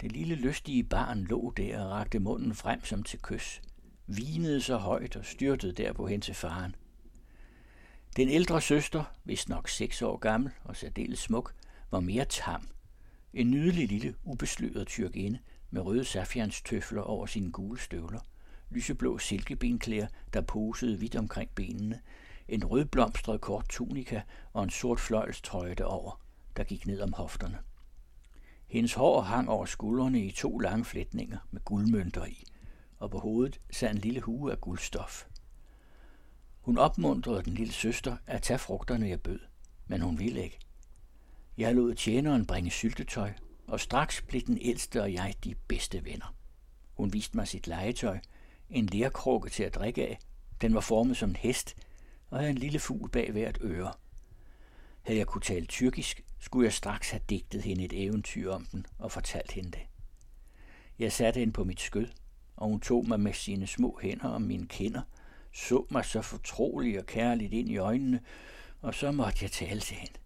Det 0.00 0.12
lille 0.12 0.34
lystige 0.34 0.84
barn 0.84 1.24
lå 1.24 1.52
der 1.56 1.84
og 1.84 1.90
rakte 1.90 2.18
munden 2.18 2.54
frem 2.54 2.84
som 2.84 3.02
til 3.02 3.22
kys, 3.22 3.62
vinede 4.06 4.60
så 4.60 4.76
højt 4.76 5.16
og 5.16 5.24
styrtede 5.24 5.72
derpå 5.72 6.06
hen 6.06 6.20
til 6.20 6.34
faren. 6.34 6.74
Den 8.16 8.28
ældre 8.28 8.60
søster, 8.60 9.04
hvis 9.24 9.48
nok 9.48 9.68
seks 9.68 10.02
år 10.02 10.16
gammel 10.16 10.52
og 10.64 10.76
særdeles 10.76 11.18
smuk, 11.18 11.54
var 11.90 12.00
mere 12.00 12.24
tam. 12.24 12.68
En 13.34 13.50
nydelig 13.50 13.88
lille, 13.88 14.14
ubesløret 14.24 14.86
tyrkinde 14.86 15.38
med 15.70 15.82
røde 15.82 16.04
safianstøfler 16.04 17.02
over 17.02 17.26
sine 17.26 17.52
gule 17.52 17.80
støvler, 17.80 18.20
lyseblå 18.70 19.18
silkebenklæder, 19.18 20.06
der 20.32 20.40
posede 20.40 20.98
vidt 20.98 21.16
omkring 21.16 21.50
benene, 21.54 22.00
en 22.48 22.64
rødblomstret 22.64 23.40
kort 23.40 23.68
tunika 23.68 24.20
og 24.52 24.64
en 24.64 24.70
sort 24.70 25.00
fløjlstrøje 25.00 25.74
derover, 25.74 26.20
der 26.56 26.64
gik 26.64 26.86
ned 26.86 27.00
om 27.00 27.12
hofterne. 27.12 27.58
Hendes 28.70 28.94
hår 28.94 29.20
hang 29.20 29.48
over 29.48 29.66
skuldrene 29.66 30.24
i 30.24 30.30
to 30.30 30.58
lange 30.58 30.84
flætninger 30.84 31.38
med 31.50 31.60
guldmønter 31.64 32.24
i, 32.26 32.44
og 32.96 33.10
på 33.10 33.18
hovedet 33.18 33.60
sad 33.70 33.90
en 33.90 33.98
lille 33.98 34.20
hue 34.20 34.52
af 34.52 34.60
guldstof. 34.60 35.24
Hun 36.60 36.78
opmuntrede 36.78 37.42
den 37.42 37.52
lille 37.52 37.72
søster 37.72 38.16
at 38.26 38.42
tage 38.42 38.58
frugterne, 38.58 39.08
jeg 39.08 39.20
bød, 39.20 39.40
men 39.86 40.00
hun 40.00 40.18
ville 40.18 40.42
ikke. 40.44 40.58
Jeg 41.58 41.74
lod 41.74 41.94
tjeneren 41.94 42.46
bringe 42.46 42.70
syltetøj, 42.70 43.32
og 43.66 43.80
straks 43.80 44.22
blev 44.22 44.42
den 44.42 44.58
ældste 44.60 45.02
og 45.02 45.12
jeg 45.12 45.34
de 45.44 45.54
bedste 45.68 46.04
venner. 46.04 46.34
Hun 46.94 47.12
viste 47.12 47.36
mig 47.36 47.48
sit 47.48 47.66
legetøj, 47.66 48.18
en 48.70 48.86
lærkrukke 48.86 49.50
til 49.50 49.62
at 49.62 49.74
drikke 49.74 50.08
af. 50.08 50.18
Den 50.60 50.74
var 50.74 50.80
formet 50.80 51.16
som 51.16 51.28
en 51.28 51.36
hest, 51.36 51.76
og 52.28 52.38
havde 52.38 52.50
en 52.50 52.58
lille 52.58 52.78
fugl 52.78 53.10
bag 53.10 53.32
hvert 53.32 53.58
øre. 53.60 53.92
Havde 55.02 55.18
jeg 55.18 55.26
kunne 55.26 55.42
tale 55.42 55.66
tyrkisk, 55.66 56.24
skulle 56.40 56.64
jeg 56.64 56.72
straks 56.72 57.10
have 57.10 57.22
digtet 57.30 57.62
hende 57.62 57.84
et 57.84 58.04
eventyr 58.04 58.50
om 58.50 58.64
den 58.64 58.86
og 58.98 59.12
fortalt 59.12 59.52
hende 59.52 59.70
det. 59.70 59.82
Jeg 60.98 61.12
satte 61.12 61.40
hende 61.40 61.52
på 61.52 61.64
mit 61.64 61.80
skød, 61.80 62.08
og 62.56 62.68
hun 62.68 62.80
tog 62.80 63.08
mig 63.08 63.20
med 63.20 63.32
sine 63.32 63.66
små 63.66 63.98
hænder 64.02 64.28
om 64.28 64.42
mine 64.42 64.66
kinder, 64.66 65.02
så 65.52 65.86
mig 65.90 66.04
så 66.04 66.22
fortroligt 66.22 66.98
og 66.98 67.06
kærligt 67.06 67.52
ind 67.52 67.70
i 67.70 67.76
øjnene, 67.76 68.20
og 68.80 68.94
så 68.94 69.12
måtte 69.12 69.38
jeg 69.42 69.50
tale 69.50 69.80
til 69.80 69.96
hende. 69.96 70.18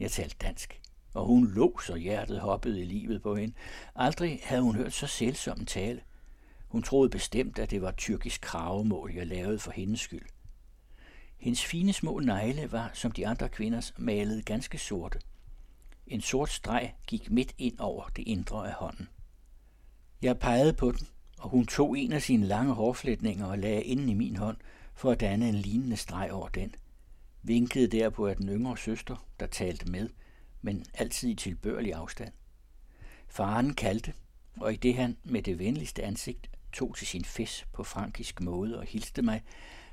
Jeg 0.00 0.10
talte 0.10 0.36
dansk, 0.40 0.80
og 1.14 1.26
hun 1.26 1.50
lå, 1.50 1.78
så 1.78 1.96
hjertet 1.96 2.40
hoppede 2.40 2.80
i 2.80 2.84
livet 2.84 3.22
på 3.22 3.36
hende. 3.36 3.54
Aldrig 3.94 4.40
havde 4.44 4.62
hun 4.62 4.76
hørt 4.76 4.92
så 4.92 5.06
selvsom 5.06 5.66
tale. 5.66 6.00
Hun 6.68 6.82
troede 6.82 7.10
bestemt, 7.10 7.58
at 7.58 7.70
det 7.70 7.82
var 7.82 7.90
tyrkisk 7.90 8.40
kravemål, 8.40 9.12
jeg 9.14 9.26
lavede 9.26 9.58
for 9.58 9.70
hendes 9.70 10.00
skyld. 10.00 10.26
Hendes 11.38 11.64
fine 11.64 11.92
små 11.92 12.18
negle 12.18 12.72
var, 12.72 12.90
som 12.94 13.12
de 13.12 13.26
andre 13.26 13.48
kvinders, 13.48 13.92
malet 13.98 14.44
ganske 14.44 14.78
sorte. 14.78 15.20
En 16.06 16.20
sort 16.20 16.50
streg 16.50 16.94
gik 17.06 17.30
midt 17.30 17.54
ind 17.58 17.78
over 17.78 18.08
det 18.16 18.22
indre 18.22 18.68
af 18.68 18.74
hånden. 18.74 19.08
Jeg 20.22 20.38
pegede 20.38 20.72
på 20.72 20.92
den, 20.92 21.06
og 21.38 21.50
hun 21.50 21.66
tog 21.66 21.98
en 21.98 22.12
af 22.12 22.22
sine 22.22 22.46
lange 22.46 22.74
hårflætninger 22.74 23.46
og 23.46 23.58
lagde 23.58 23.84
inden 23.84 24.08
i 24.08 24.14
min 24.14 24.36
hånd 24.36 24.56
for 24.94 25.10
at 25.10 25.20
danne 25.20 25.48
en 25.48 25.54
lignende 25.54 25.96
streg 25.96 26.32
over 26.32 26.48
den. 26.48 26.74
Vinkede 27.42 27.86
derpå 27.86 28.26
af 28.26 28.36
den 28.36 28.48
yngre 28.48 28.78
søster, 28.78 29.26
der 29.40 29.46
talte 29.46 29.90
med, 29.90 30.08
men 30.62 30.84
altid 30.94 31.28
i 31.28 31.34
tilbørlig 31.34 31.94
afstand. 31.94 32.32
Faren 33.28 33.74
kaldte, 33.74 34.12
og 34.60 34.72
i 34.72 34.76
det 34.76 34.94
han 34.94 35.16
med 35.24 35.42
det 35.42 35.58
venligste 35.58 36.02
ansigt 36.02 36.50
tog 36.72 36.96
til 36.96 37.06
sin 37.06 37.24
fes 37.24 37.66
på 37.72 37.84
frankisk 37.84 38.40
måde 38.40 38.78
og 38.78 38.84
hilste 38.84 39.22
mig, 39.22 39.42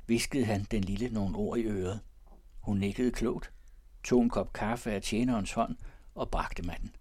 viskede 0.06 0.44
han 0.44 0.66
den 0.70 0.84
lille 0.84 1.08
nogle 1.08 1.36
ord 1.36 1.58
i 1.58 1.62
øret. 1.62 2.00
Hun 2.60 2.78
nikkede 2.78 3.10
klogt, 3.10 3.52
tog 4.04 4.22
en 4.22 4.30
kop 4.30 4.52
kaffe 4.52 4.92
af 4.92 5.02
tjenerens 5.02 5.52
hånd 5.52 5.76
og 6.14 6.30
bragte 6.30 6.62
mig 6.62 6.76
den. 6.80 6.96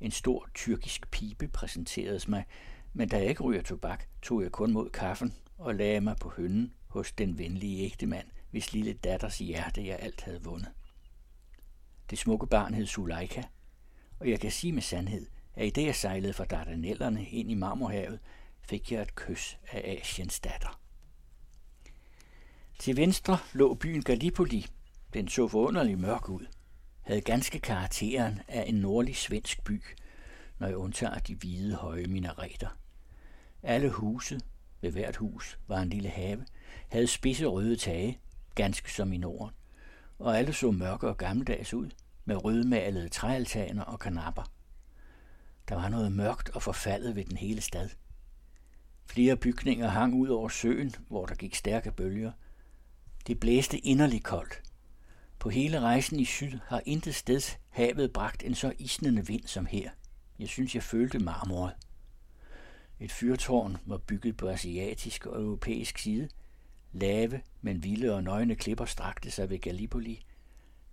En 0.00 0.10
stor 0.10 0.48
tyrkisk 0.54 1.10
pibe 1.10 1.48
præsenteredes 1.48 2.28
mig, 2.28 2.44
men 2.92 3.08
da 3.08 3.16
jeg 3.16 3.26
ikke 3.26 3.42
ryger 3.42 3.62
tobak, 3.62 4.04
tog 4.22 4.42
jeg 4.42 4.52
kun 4.52 4.72
mod 4.72 4.90
kaffen 4.90 5.34
og 5.58 5.74
lagde 5.74 6.00
mig 6.00 6.16
på 6.20 6.32
hønnen 6.36 6.74
hos 6.86 7.12
den 7.12 7.38
venlige 7.38 7.84
ægtemand, 7.84 8.26
hvis 8.50 8.72
lille 8.72 8.92
datters 8.92 9.38
hjerte 9.38 9.86
jeg 9.86 9.98
alt 10.00 10.22
havde 10.22 10.42
vundet. 10.42 10.68
Det 12.10 12.18
smukke 12.18 12.46
barn 12.46 12.74
hed 12.74 12.86
Suleika, 12.86 13.42
og 14.20 14.30
jeg 14.30 14.40
kan 14.40 14.50
sige 14.50 14.72
med 14.72 14.82
sandhed, 14.82 15.26
at 15.54 15.66
i 15.66 15.70
det 15.70 15.86
jeg 15.86 15.94
sejlede 15.94 16.32
fra 16.32 16.44
Dardanellerne 16.44 17.28
ind 17.28 17.50
i 17.50 17.54
Marmorhavet, 17.54 18.18
fik 18.60 18.92
jeg 18.92 19.02
et 19.02 19.14
kys 19.14 19.58
af 19.72 19.98
Asiens 20.00 20.40
datter. 20.40 20.80
Til 22.78 22.96
venstre 22.96 23.38
lå 23.52 23.74
byen 23.74 24.02
Gallipoli. 24.02 24.66
Den 25.12 25.28
så 25.28 25.48
forunderligt 25.48 26.00
mørk 26.00 26.28
ud. 26.28 26.46
Havde 27.08 27.20
ganske 27.20 27.58
karakteren 27.58 28.40
af 28.48 28.64
en 28.66 28.74
nordlig 28.74 29.16
svensk 29.16 29.64
by, 29.64 29.82
når 30.58 30.66
jeg 30.66 30.76
undtager 30.76 31.18
de 31.18 31.34
hvide 31.34 31.74
høje 31.74 32.06
minareter. 32.06 32.68
Alle 33.62 33.90
huse, 33.90 34.40
ved 34.80 34.90
hvert 34.90 35.16
hus 35.16 35.58
var 35.68 35.80
en 35.80 35.88
lille 35.88 36.08
have, 36.08 36.46
havde 36.88 37.06
spidse 37.06 37.46
røde 37.46 37.76
tage, 37.76 38.18
ganske 38.54 38.92
som 38.92 39.12
i 39.12 39.16
Norden, 39.16 39.54
og 40.18 40.38
alle 40.38 40.52
så 40.52 40.70
mørke 40.70 41.08
og 41.08 41.16
gammeldags 41.16 41.74
ud, 41.74 41.90
med 42.24 42.44
rødmalede 42.44 43.08
træaltaner 43.08 43.82
og 43.82 43.98
kanapper. 43.98 44.52
Der 45.68 45.74
var 45.74 45.88
noget 45.88 46.12
mørkt 46.12 46.50
og 46.50 46.62
forfaldet 46.62 47.16
ved 47.16 47.24
den 47.24 47.36
hele 47.36 47.60
stad. 47.60 47.88
Flere 49.06 49.36
bygninger 49.36 49.88
hang 49.88 50.14
ud 50.14 50.28
over 50.28 50.48
søen, 50.48 50.94
hvor 51.08 51.26
der 51.26 51.34
gik 51.34 51.54
stærke 51.54 51.92
bølger. 51.92 52.32
Det 53.26 53.40
blæste 53.40 53.78
inderligt 53.78 54.24
koldt. 54.24 54.67
På 55.38 55.48
hele 55.50 55.80
rejsen 55.80 56.20
i 56.20 56.24
syd 56.24 56.58
har 56.66 56.82
intet 56.86 57.14
sted 57.14 57.56
havet 57.68 58.12
bragt 58.12 58.42
en 58.42 58.54
så 58.54 58.72
isnende 58.78 59.26
vind 59.26 59.46
som 59.46 59.66
her. 59.66 59.90
Jeg 60.38 60.48
synes, 60.48 60.74
jeg 60.74 60.82
følte 60.82 61.18
marmoret. 61.18 61.72
Et 63.00 63.12
fyrtårn 63.12 63.76
var 63.86 63.98
bygget 63.98 64.36
på 64.36 64.48
asiatisk 64.48 65.26
og 65.26 65.42
europæisk 65.42 65.98
side. 65.98 66.28
Lave, 66.92 67.40
men 67.60 67.82
vilde 67.82 68.14
og 68.14 68.24
nøgne 68.24 68.54
klipper 68.54 68.84
strakte 68.84 69.30
sig 69.30 69.50
ved 69.50 69.58
Gallipoli. 69.58 70.24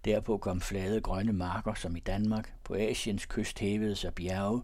Derpå 0.06 0.38
kom 0.38 0.62
flade 0.62 1.02
grønne 1.02 1.34
marker, 1.34 1.74
som 1.74 1.96
i 1.96 2.00
Danmark. 2.00 2.54
På 2.64 2.76
Asiens 2.76 3.26
kyst 3.26 3.60
hævede 3.60 3.96
sig 3.96 4.14
bjerge, 4.14 4.64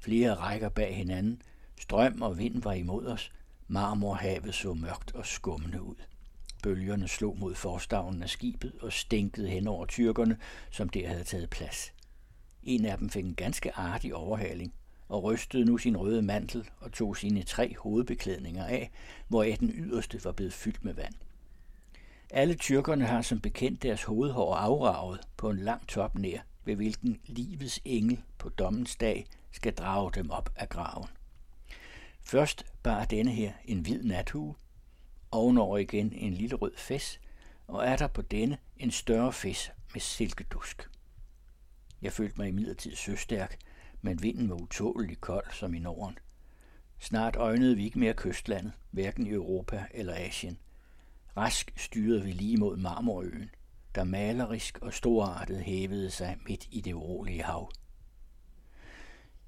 flere 0.00 0.34
rækker 0.34 0.68
bag 0.68 0.96
hinanden. 0.96 1.42
Strøm 1.80 2.22
og 2.22 2.38
vind 2.38 2.62
var 2.62 2.72
imod 2.72 3.06
os. 3.06 3.32
Marmorhavet 3.68 4.54
så 4.54 4.74
mørkt 4.74 5.14
og 5.14 5.26
skummende 5.26 5.82
ud. 5.82 5.94
Bølgerne 6.62 7.08
slog 7.08 7.38
mod 7.38 7.54
forstavnen 7.54 8.22
af 8.22 8.28
skibet 8.28 8.72
og 8.80 8.92
stænkede 8.92 9.48
hen 9.48 9.66
over 9.66 9.86
tyrkerne, 9.86 10.38
som 10.70 10.88
der 10.88 11.08
havde 11.08 11.24
taget 11.24 11.50
plads. 11.50 11.92
En 12.62 12.84
af 12.84 12.98
dem 12.98 13.10
fik 13.10 13.24
en 13.24 13.34
ganske 13.34 13.72
artig 13.76 14.14
overhaling 14.14 14.74
og 15.08 15.22
rystede 15.22 15.64
nu 15.64 15.78
sin 15.78 15.96
røde 15.96 16.22
mantel 16.22 16.68
og 16.80 16.92
tog 16.92 17.16
sine 17.16 17.42
tre 17.42 17.74
hovedbeklædninger 17.78 18.64
af, 18.64 18.90
hvoraf 19.28 19.56
den 19.60 19.70
yderste 19.74 20.24
var 20.24 20.32
blevet 20.32 20.52
fyldt 20.52 20.84
med 20.84 20.94
vand. 20.94 21.14
Alle 22.30 22.54
tyrkerne 22.54 23.06
har 23.06 23.22
som 23.22 23.40
bekendt 23.40 23.82
deres 23.82 24.02
hovedhår 24.02 24.54
afraget 24.54 25.20
på 25.36 25.50
en 25.50 25.58
lang 25.58 25.88
top 25.88 26.18
nær, 26.18 26.38
ved 26.64 26.76
hvilken 26.76 27.20
livets 27.26 27.80
engel 27.84 28.20
på 28.38 28.48
dommens 28.48 28.96
dag 28.96 29.26
skal 29.52 29.74
drage 29.74 30.10
dem 30.14 30.30
op 30.30 30.50
af 30.56 30.68
graven. 30.68 31.08
Først 32.22 32.66
bar 32.82 33.04
denne 33.04 33.30
her 33.30 33.52
en 33.64 33.78
hvid 33.78 34.02
nathue, 34.02 34.54
ovenover 35.32 35.78
igen 35.78 36.12
en 36.12 36.34
lille 36.34 36.56
rød 36.56 36.72
fes, 36.76 37.20
og 37.66 37.86
er 37.86 37.96
der 37.96 38.06
på 38.06 38.22
denne 38.22 38.58
en 38.76 38.90
større 38.90 39.32
fes 39.32 39.72
med 39.92 40.00
silkedusk. 40.00 40.88
Jeg 42.02 42.12
følte 42.12 42.34
mig 42.38 42.48
imidlertid 42.48 42.96
søstærk, 42.96 43.58
men 44.02 44.22
vinden 44.22 44.48
var 44.48 44.56
utålelig 44.56 45.20
kold 45.20 45.52
som 45.52 45.74
i 45.74 45.78
Norden. 45.78 46.18
Snart 46.98 47.36
øjnede 47.36 47.76
vi 47.76 47.84
ikke 47.84 47.98
mere 47.98 48.14
kystlandet, 48.14 48.72
hverken 48.90 49.26
i 49.26 49.30
Europa 49.30 49.84
eller 49.90 50.14
Asien. 50.14 50.58
Rask 51.36 51.72
styrede 51.76 52.22
vi 52.22 52.30
lige 52.30 52.56
mod 52.56 52.76
Marmorøen, 52.76 53.50
der 53.94 54.04
malerisk 54.04 54.78
og 54.78 54.92
storartet 54.92 55.62
hævede 55.62 56.10
sig 56.10 56.38
midt 56.48 56.68
i 56.70 56.80
det 56.80 56.92
urolige 56.92 57.42
hav. 57.42 57.70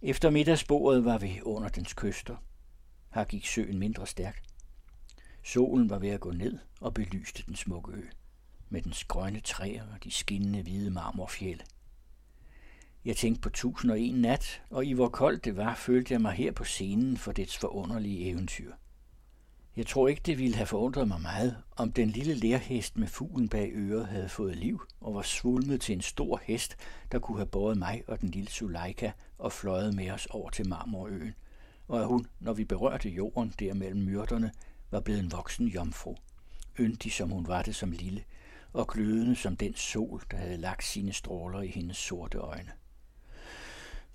Efter 0.02 0.30
middagsbordet 0.30 1.04
var 1.04 1.18
vi 1.18 1.40
under 1.42 1.68
dens 1.68 1.92
kyster. 1.92 2.36
Her 3.14 3.24
gik 3.24 3.46
søen 3.46 3.78
mindre 3.78 4.06
stærkt. 4.06 4.53
Solen 5.46 5.90
var 5.90 5.98
ved 5.98 6.08
at 6.08 6.20
gå 6.20 6.32
ned 6.32 6.58
og 6.80 6.94
belyste 6.94 7.42
den 7.46 7.56
smukke 7.56 7.92
ø, 7.92 8.02
med 8.68 8.82
dens 8.82 9.04
grønne 9.04 9.40
træer 9.40 9.82
og 9.94 10.04
de 10.04 10.10
skinnende 10.10 10.62
hvide 10.62 10.90
marmorfjeld. 10.90 11.60
Jeg 13.04 13.16
tænkte 13.16 13.40
på 13.40 13.50
tusind 13.50 13.90
og 13.90 14.00
en 14.00 14.14
nat, 14.14 14.62
og 14.70 14.86
i 14.86 14.92
hvor 14.92 15.08
koldt 15.08 15.44
det 15.44 15.56
var, 15.56 15.74
følte 15.74 16.12
jeg 16.12 16.20
mig 16.20 16.32
her 16.32 16.52
på 16.52 16.64
scenen 16.64 17.16
for 17.16 17.32
dets 17.32 17.58
forunderlige 17.58 18.28
eventyr. 18.28 18.72
Jeg 19.76 19.86
tror 19.86 20.08
ikke, 20.08 20.22
det 20.26 20.38
ville 20.38 20.56
have 20.56 20.66
forundret 20.66 21.08
mig 21.08 21.20
meget, 21.20 21.56
om 21.76 21.92
den 21.92 22.08
lille 22.08 22.34
lærhest 22.34 22.96
med 22.96 23.06
fuglen 23.06 23.48
bag 23.48 23.70
øret 23.74 24.06
havde 24.06 24.28
fået 24.28 24.56
liv 24.56 24.82
og 25.00 25.14
var 25.14 25.22
svulmet 25.22 25.80
til 25.80 25.92
en 25.92 26.00
stor 26.00 26.40
hest, 26.44 26.76
der 27.12 27.18
kunne 27.18 27.38
have 27.38 27.46
båret 27.46 27.78
mig 27.78 28.02
og 28.06 28.20
den 28.20 28.28
lille 28.28 28.50
Suleika 28.50 29.10
og 29.38 29.52
fløjet 29.52 29.94
med 29.94 30.10
os 30.10 30.26
over 30.26 30.50
til 30.50 30.68
Marmorøen, 30.68 31.34
og 31.88 32.00
at 32.00 32.06
hun, 32.06 32.26
når 32.40 32.52
vi 32.52 32.64
berørte 32.64 33.08
jorden 33.08 33.52
der 33.58 33.74
mellem 33.74 34.00
myrderne, 34.00 34.52
var 34.94 35.00
blevet 35.00 35.20
en 35.20 35.32
voksen 35.32 35.66
jomfru, 35.66 36.16
yndig 36.78 37.12
som 37.12 37.30
hun 37.30 37.48
var 37.48 37.62
det 37.62 37.74
som 37.74 37.90
lille, 37.90 38.24
og 38.72 38.88
glødende 38.88 39.36
som 39.36 39.56
den 39.56 39.74
sol, 39.74 40.22
der 40.30 40.36
havde 40.36 40.56
lagt 40.56 40.84
sine 40.84 41.12
stråler 41.12 41.60
i 41.62 41.68
hendes 41.68 41.96
sorte 41.96 42.38
øjne. 42.38 42.72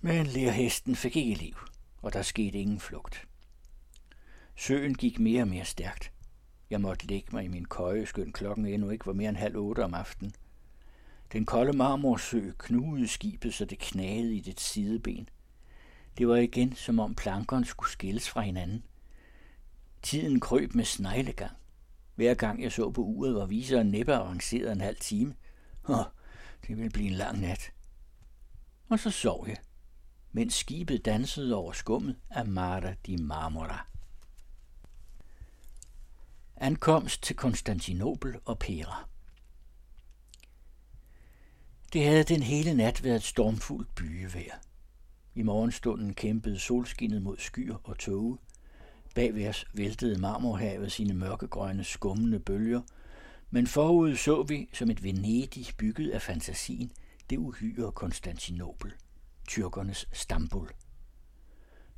Men 0.01 0.25
lærhesten 0.25 0.95
fik 0.95 1.15
ikke 1.15 1.41
liv, 1.41 1.55
og 2.01 2.13
der 2.13 2.21
skete 2.21 2.59
ingen 2.59 2.79
flugt. 2.79 3.27
Søen 4.55 4.95
gik 4.95 5.19
mere 5.19 5.41
og 5.41 5.48
mere 5.48 5.65
stærkt. 5.65 6.12
Jeg 6.69 6.81
måtte 6.81 7.07
lægge 7.07 7.27
mig 7.31 7.43
i 7.45 7.48
min 7.48 7.65
køje, 7.65 8.05
skøn 8.05 8.31
klokken 8.31 8.65
endnu 8.65 8.89
ikke 8.89 9.05
var 9.05 9.13
mere 9.13 9.29
end 9.29 9.38
halv 9.38 9.57
otte 9.57 9.83
om 9.83 9.93
aftenen. 9.93 10.33
Den 11.33 11.45
kolde 11.45 11.74
marmorsø 11.74 12.51
knugede 12.57 13.07
skibet, 13.07 13.53
så 13.53 13.65
det 13.65 13.79
knagede 13.79 14.36
i 14.36 14.39
det 14.39 14.59
sideben. 14.59 15.29
Det 16.17 16.27
var 16.27 16.36
igen, 16.36 16.75
som 16.75 17.00
om 17.00 17.15
plankerne 17.15 17.65
skulle 17.65 17.91
skilles 17.91 18.29
fra 18.29 18.41
hinanden. 18.41 18.83
Tiden 20.01 20.39
krøb 20.39 20.75
med 20.75 20.85
sneglegang. 20.85 21.55
Hver 22.15 22.33
gang 22.33 22.63
jeg 22.63 22.71
så 22.71 22.91
på 22.91 23.01
uret, 23.01 23.35
var 23.35 23.45
viseren 23.45 23.91
næppe 23.91 24.13
avanceret 24.13 24.71
en 24.71 24.81
halv 24.81 24.97
time. 24.97 25.35
Åh, 25.89 26.03
det 26.67 26.77
ville 26.77 26.89
blive 26.89 27.07
en 27.07 27.13
lang 27.13 27.39
nat. 27.41 27.71
Og 28.89 28.99
så 28.99 29.11
sov 29.11 29.47
jeg 29.47 29.57
mens 30.31 30.53
skibet 30.53 31.05
dansede 31.05 31.55
over 31.55 31.71
skummet 31.71 32.15
af 32.29 32.45
Mara 32.45 32.93
di 32.93 33.17
Marmora. 33.17 33.87
Ankomst 36.55 37.23
til 37.23 37.35
Konstantinopel 37.35 38.35
og 38.45 38.59
Pera. 38.59 39.07
Det 41.93 42.05
havde 42.05 42.23
den 42.23 42.43
hele 42.43 42.73
nat 42.73 43.03
været 43.03 43.15
et 43.15 43.23
stormfuldt 43.23 43.95
byevejr. 43.95 44.55
I 45.35 45.41
morgenstunden 45.41 46.13
kæmpede 46.13 46.59
solskinnet 46.59 47.21
mod 47.21 47.37
skyer 47.37 47.75
og 47.83 47.97
tåge. 47.97 48.37
Bagværs 49.19 49.65
væltede 49.73 50.21
marmorhavet 50.21 50.91
sine 50.91 51.13
mørkegrønne 51.13 51.83
skummende 51.83 52.39
bølger, 52.39 52.81
men 53.49 53.67
forud 53.67 54.15
så 54.15 54.43
vi 54.43 54.69
som 54.73 54.89
et 54.89 55.03
Venedig 55.03 55.65
bygget 55.77 56.09
af 56.09 56.21
fantasien 56.21 56.91
det 57.29 57.38
uhyre 57.38 57.91
Konstantinopel– 57.91 58.93
tyrkernes 59.47 60.07
Stambul. 60.11 60.69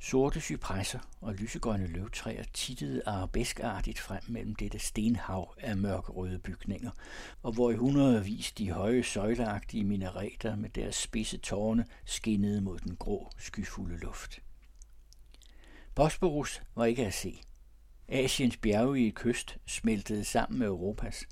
Sorte 0.00 0.40
cypresser 0.40 0.98
og 1.20 1.34
lysegrønne 1.34 1.86
løvtræer 1.86 2.44
tittede 2.54 3.02
arabeskartigt 3.06 3.98
frem 3.98 4.22
mellem 4.28 4.54
dette 4.54 4.78
stenhav 4.78 5.54
af 5.58 5.76
mørkerøde 5.76 6.38
bygninger, 6.38 6.90
og 7.42 7.52
hvor 7.52 7.70
i 7.70 7.76
hundredvis 7.76 8.52
de 8.52 8.70
høje 8.70 9.02
søjleagtige 9.02 9.84
minareter 9.84 10.56
med 10.56 10.70
deres 10.70 10.96
spidse 10.96 11.38
tårne 11.38 11.86
skinnede 12.04 12.60
mod 12.60 12.78
den 12.78 12.96
grå, 12.96 13.30
skyfulde 13.38 13.98
luft. 13.98 14.40
Bosporus 15.94 16.62
var 16.74 16.84
ikke 16.84 17.06
at 17.06 17.14
se. 17.14 17.42
Asiens 18.08 18.56
bjerge 18.56 19.10
kyst 19.10 19.58
smeltede 19.66 20.24
sammen 20.24 20.58
med 20.58 20.66
Europas. 20.66 21.24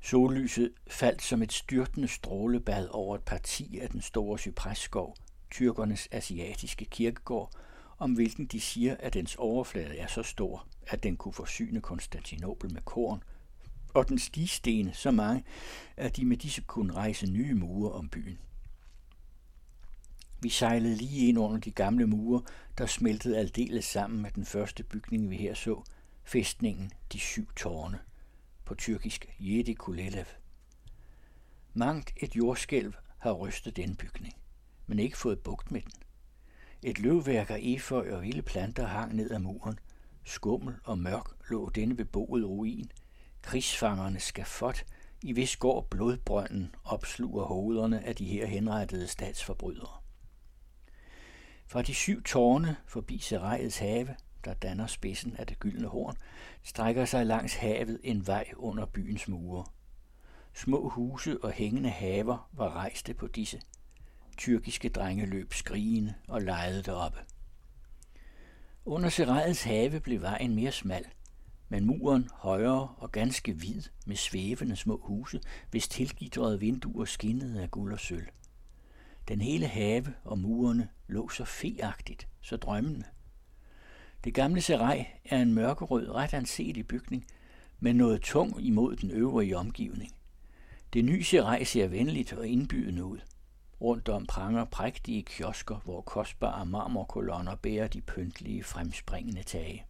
Sollyset 0.00 0.72
faldt 0.86 1.22
som 1.22 1.42
et 1.42 1.52
styrtende 1.52 2.08
strålebad 2.08 2.88
over 2.90 3.16
et 3.16 3.22
parti 3.22 3.78
af 3.78 3.90
den 3.90 4.00
store 4.00 4.38
cypresskov, 4.38 5.16
tyrkernes 5.50 6.08
asiatiske 6.10 6.84
kirkegård, 6.84 7.50
om 7.98 8.12
hvilken 8.12 8.46
de 8.46 8.60
siger, 8.60 8.96
at 8.98 9.14
dens 9.14 9.36
overflade 9.38 9.98
er 9.98 10.06
så 10.06 10.22
stor, 10.22 10.66
at 10.86 11.02
den 11.02 11.16
kunne 11.16 11.34
forsyne 11.34 11.80
Konstantinopel 11.80 12.72
med 12.72 12.82
korn, 12.82 13.22
og 13.94 14.08
den 14.08 14.18
stigstene 14.18 14.94
så 14.94 15.10
mange, 15.10 15.44
at 15.96 16.16
de 16.16 16.24
med 16.24 16.36
disse 16.36 16.60
kunne 16.60 16.94
rejse 16.94 17.26
nye 17.26 17.54
mure 17.54 17.92
om 17.92 18.08
byen. 18.08 18.38
Vi 20.42 20.48
sejlede 20.48 20.96
lige 20.96 21.28
ind 21.28 21.38
under 21.38 21.58
de 21.58 21.70
gamle 21.70 22.06
mure, 22.06 22.42
der 22.78 22.86
smeltede 22.86 23.38
aldeles 23.38 23.84
sammen 23.84 24.22
med 24.22 24.30
den 24.30 24.44
første 24.44 24.82
bygning, 24.82 25.30
vi 25.30 25.36
her 25.36 25.54
så, 25.54 25.82
fæstningen 26.24 26.90
De 27.12 27.18
Syv 27.18 27.52
Tårne, 27.56 27.98
på 28.64 28.74
tyrkisk 28.74 29.34
Yedi 29.40 29.74
Kulelev. 29.74 30.24
Mangt 31.74 32.12
et 32.16 32.36
jordskælv 32.36 32.94
har 33.18 33.32
rystet 33.32 33.76
den 33.76 33.96
bygning, 33.96 34.34
men 34.86 34.98
ikke 34.98 35.18
fået 35.18 35.38
bugt 35.38 35.70
med 35.70 35.80
den. 35.80 35.92
Et 36.82 36.98
løvværk 36.98 37.50
af 37.50 37.58
eføj 37.62 38.10
og 38.10 38.22
vilde 38.22 38.42
planter 38.42 38.86
hang 38.86 39.14
ned 39.14 39.30
ad 39.30 39.38
muren. 39.38 39.78
Skummel 40.24 40.74
og 40.84 40.98
mørk 40.98 41.50
lå 41.50 41.68
denne 41.68 41.96
beboede 41.96 42.46
ruin. 42.46 42.90
Krigsfangerne 43.42 44.20
skafot, 44.20 44.84
i 45.22 45.32
hvis 45.32 45.56
går 45.56 45.86
blodbrønden 45.90 46.74
opsluger 46.84 47.44
hovederne 47.44 48.06
af 48.06 48.16
de 48.16 48.24
her 48.24 48.46
henrettede 48.46 49.06
statsforbrydere. 49.06 49.99
Fra 51.70 51.82
de 51.82 51.94
syv 51.94 52.22
tårne 52.22 52.76
forbi 52.86 53.18
Serejets 53.18 53.78
have, 53.78 54.16
der 54.44 54.54
danner 54.54 54.86
spidsen 54.86 55.36
af 55.36 55.46
det 55.46 55.58
gyldne 55.58 55.88
horn, 55.88 56.16
strækker 56.62 57.04
sig 57.04 57.26
langs 57.26 57.54
havet 57.54 58.00
en 58.04 58.26
vej 58.26 58.44
under 58.56 58.86
byens 58.86 59.28
mure. 59.28 59.64
Små 60.54 60.88
huse 60.88 61.44
og 61.44 61.52
hængende 61.52 61.90
haver 61.90 62.48
var 62.52 62.70
rejste 62.70 63.14
på 63.14 63.26
disse. 63.26 63.60
Tyrkiske 64.36 64.88
drenge 64.88 65.26
løb 65.26 65.52
skrigende 65.52 66.14
og 66.28 66.42
legede 66.42 66.82
deroppe. 66.82 67.18
Under 68.84 69.08
Serejets 69.08 69.62
have 69.62 70.00
blev 70.00 70.22
vejen 70.22 70.54
mere 70.54 70.72
smal, 70.72 71.04
men 71.68 71.86
muren 71.86 72.28
højere 72.34 72.94
og 72.96 73.12
ganske 73.12 73.52
hvid 73.52 73.82
med 74.06 74.16
svævende 74.16 74.76
små 74.76 75.00
huse, 75.04 75.40
hvis 75.70 75.88
tilgitrede 75.88 76.60
vinduer 76.60 77.04
skinnede 77.04 77.62
af 77.62 77.70
guld 77.70 77.92
og 77.92 78.00
sølv. 78.00 78.26
Den 79.28 79.40
hele 79.40 79.66
have 79.66 80.14
og 80.24 80.38
murene 80.38 80.88
lå 81.10 81.28
så 81.28 81.44
feagtigt, 81.44 82.28
så 82.40 82.56
drømmende. 82.56 83.04
Det 84.24 84.34
gamle 84.34 84.60
serej 84.60 85.06
er 85.24 85.42
en 85.42 85.54
mørkerød, 85.54 86.10
ret 86.10 86.34
anselig 86.34 86.88
bygning, 86.88 87.26
med 87.80 87.94
noget 87.94 88.22
tung 88.22 88.62
imod 88.62 88.96
den 88.96 89.10
øvrige 89.10 89.56
omgivning. 89.56 90.12
Det 90.92 91.04
nye 91.04 91.24
serej 91.24 91.64
ser 91.64 91.88
venligt 91.88 92.32
og 92.32 92.46
indbydende 92.46 93.04
ud. 93.04 93.18
Rundt 93.80 94.08
om 94.08 94.26
pranger 94.26 94.64
prægtige 94.64 95.22
kiosker, 95.22 95.76
hvor 95.84 96.00
kostbare 96.00 96.66
marmorkolonner 96.66 97.54
bærer 97.54 97.88
de 97.88 98.00
pyntlige 98.00 98.64
fremspringende 98.64 99.42
tage. 99.42 99.84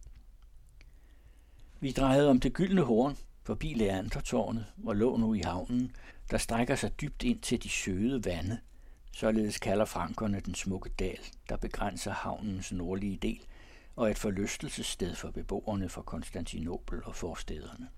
Vi 1.79 1.91
drejede 1.91 2.29
om 2.29 2.39
det 2.39 2.53
gyldne 2.53 2.81
horn, 2.81 3.17
forbi 3.43 3.73
Leandertårnet 3.73 4.65
og 4.83 4.95
lå 4.95 5.17
nu 5.17 5.33
i 5.33 5.39
havnen, 5.39 5.91
der 6.31 6.37
strækker 6.37 6.75
sig 6.75 7.01
dybt 7.01 7.23
ind 7.23 7.39
til 7.39 7.63
de 7.63 7.69
søde 7.69 8.25
vande– 8.25 8.59
Således 9.11 9.59
kalder 9.59 9.85
frankerne 9.85 10.39
den 10.39 10.55
smukke 10.55 10.89
dal, 10.89 11.19
der 11.49 11.57
begrænser 11.57 12.11
havnens 12.11 12.71
nordlige 12.71 13.17
del, 13.17 13.45
og 13.95 14.11
et 14.11 14.17
forlystelsessted 14.17 15.15
for 15.15 15.31
beboerne 15.31 15.89
fra 15.89 16.01
Konstantinopel 16.01 17.03
og 17.03 17.15
forstederne. 17.15 17.89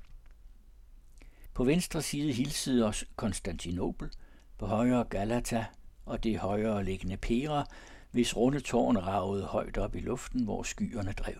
På 1.53 1.63
venstre 1.63 2.01
side 2.01 2.34
hilsede 2.34 2.86
os 2.86 3.05
Konstantinopel, 3.15 4.10
på 4.58 4.65
højre 4.65 5.03
Galata 5.03 5.65
og 6.05 6.24
det 6.24 6.39
højere 6.39 6.84
liggende 6.84 7.17
Pera, 7.17 7.65
hvis 8.12 8.38
runde 8.38 8.60
tårn 8.60 8.98
ragede 8.98 9.46
højt 9.46 9.77
op 9.77 9.96
i 9.96 10.00
luften, 10.00 10.43
hvor 10.43 10.63
skyerne 10.63 11.12
drev. 11.12 11.38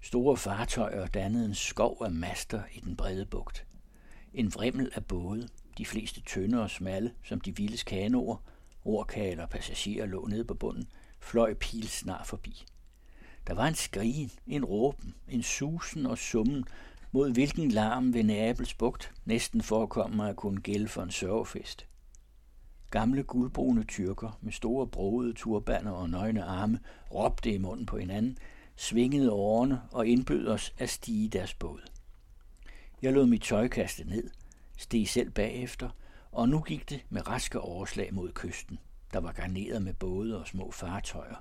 Store 0.00 0.36
fartøjer 0.36 1.06
dannede 1.06 1.44
en 1.44 1.54
skov 1.54 2.02
af 2.04 2.10
master 2.10 2.62
i 2.72 2.80
den 2.80 2.96
brede 2.96 3.26
bugt. 3.26 3.66
En 4.34 4.54
vrimmel 4.54 4.90
af 4.94 5.04
både, 5.04 5.48
de 5.80 5.86
fleste 5.86 6.20
tynde 6.20 6.62
og 6.62 6.70
smalle, 6.70 7.12
som 7.24 7.40
de 7.40 7.56
vildes 7.56 7.82
kanoer, 7.82 8.36
Rorkaler 8.86 9.42
og 9.42 9.50
passagerer 9.50 10.06
lå 10.06 10.26
nede 10.26 10.44
på 10.44 10.54
bunden, 10.54 10.88
fløj 11.20 11.54
pil 11.54 11.88
snart 11.88 12.26
forbi. 12.26 12.64
Der 13.46 13.54
var 13.54 13.66
en 13.66 13.74
skrigen, 13.74 14.30
en 14.46 14.64
råben, 14.64 15.14
en 15.28 15.42
susen 15.42 16.06
og 16.06 16.18
summen, 16.18 16.64
mod 17.12 17.32
hvilken 17.32 17.70
larm 17.70 18.14
ved 18.14 18.22
Neapels 18.22 18.74
bugt 18.74 19.12
næsten 19.24 19.62
forekommer 19.62 20.24
at 20.24 20.36
kunne 20.36 20.60
gælde 20.60 20.88
for 20.88 21.02
en 21.02 21.10
sørgefest. 21.10 21.86
Gamle 22.90 23.22
guldbrune 23.22 23.84
tyrker 23.84 24.38
med 24.40 24.52
store 24.52 24.86
brogede 24.86 25.32
turbaner 25.32 25.90
og 25.90 26.10
nøgne 26.10 26.44
arme 26.44 26.78
råbte 27.14 27.52
i 27.54 27.58
munden 27.58 27.86
på 27.86 27.98
hinanden, 27.98 28.38
svingede 28.76 29.32
årene 29.32 29.82
og 29.92 30.06
indbød 30.06 30.48
os 30.48 30.74
at 30.78 30.90
stige 30.90 31.28
deres 31.28 31.54
båd. 31.54 31.80
Jeg 33.02 33.12
lod 33.12 33.26
mit 33.26 33.42
tøj 33.42 33.68
kaste 33.68 34.04
ned, 34.04 34.30
steg 34.80 35.08
selv 35.08 35.30
bagefter 35.30 35.90
og 36.32 36.48
nu 36.48 36.60
gik 36.60 36.90
det 36.90 37.04
med 37.08 37.28
raske 37.28 37.60
overslag 37.60 38.14
mod 38.14 38.32
kysten, 38.32 38.78
der 39.12 39.18
var 39.18 39.32
garneret 39.32 39.82
med 39.82 39.94
både 39.94 40.40
og 40.40 40.46
små 40.46 40.70
fartøjer. 40.70 41.36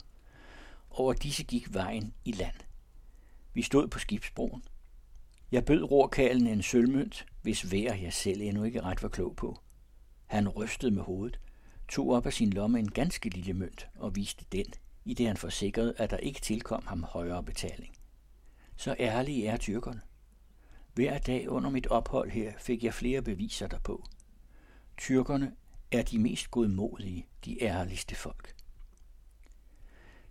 Over 0.89 1.13
disse 1.13 1.43
gik 1.43 1.73
vejen 1.73 2.13
i 2.25 2.31
land. 2.31 2.55
Vi 3.53 3.61
stod 3.61 3.87
på 3.87 3.99
skibsbroen. 3.99 4.63
Jeg 5.51 5.65
bød 5.65 5.83
rorkalen 5.83 6.47
en 6.47 6.61
sølvmønt, 6.61 7.25
hvis 7.41 7.71
vær 7.71 7.93
jeg 7.93 8.13
selv 8.13 8.41
endnu 8.41 8.63
ikke 8.63 8.81
ret 8.81 9.03
var 9.03 9.09
klog 9.09 9.35
på. 9.35 9.59
Han 10.27 10.49
rystede 10.49 10.91
med 10.91 11.03
hovedet, 11.03 11.39
tog 11.87 12.09
op 12.09 12.25
af 12.25 12.33
sin 12.33 12.49
lomme 12.49 12.79
en 12.79 12.91
ganske 12.91 13.29
lille 13.29 13.53
mønt 13.53 13.87
og 13.95 14.15
viste 14.15 14.45
den, 14.51 14.65
i 15.05 15.13
det 15.13 15.27
han 15.27 15.37
forsikrede, 15.37 15.93
at 15.97 16.09
der 16.09 16.17
ikke 16.17 16.41
tilkom 16.41 16.83
ham 16.85 17.03
højere 17.03 17.43
betaling. 17.43 17.95
Så 18.75 18.95
ærlige 18.99 19.47
er 19.47 19.57
tyrkerne. 19.57 20.01
Hver 20.93 21.17
dag 21.17 21.49
under 21.49 21.69
mit 21.69 21.87
ophold 21.87 22.31
her 22.31 22.53
fik 22.57 22.83
jeg 22.83 22.93
flere 22.93 23.21
beviser 23.21 23.67
derpå. 23.67 24.05
Tyrkerne 24.97 25.55
er 25.91 26.03
de 26.03 26.19
mest 26.19 26.51
godmodige, 26.51 27.27
de 27.45 27.63
ærligste 27.63 28.15
folk. 28.15 28.55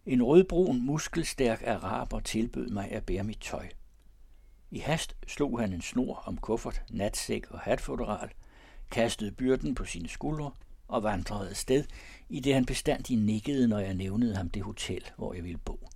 En 0.06 0.22
rødbrun, 0.22 0.86
muskelstærk 0.86 1.62
araber 1.66 2.20
tilbød 2.20 2.68
mig 2.68 2.90
at 2.90 3.04
bære 3.04 3.24
mit 3.24 3.40
tøj. 3.40 3.68
I 4.70 4.78
hast 4.78 5.16
slog 5.26 5.60
han 5.60 5.72
en 5.72 5.82
snor 5.82 6.14
om 6.14 6.36
kuffert, 6.36 6.82
natsæk 6.90 7.50
og 7.50 7.60
hatfoderal, 7.60 8.30
kastede 8.90 9.32
byrden 9.32 9.74
på 9.74 9.84
sine 9.84 10.08
skuldre 10.08 10.50
og 10.88 11.02
vandrede 11.02 11.54
sted, 11.54 11.84
i 12.28 12.40
det 12.40 12.54
han 12.54 12.66
bestandig 12.66 13.16
nikkede, 13.16 13.68
når 13.68 13.78
jeg 13.78 13.94
nævnede 13.94 14.36
ham 14.36 14.50
det 14.50 14.62
hotel, 14.62 15.04
hvor 15.16 15.34
jeg 15.34 15.44
ville 15.44 15.58
bo. 15.58 15.88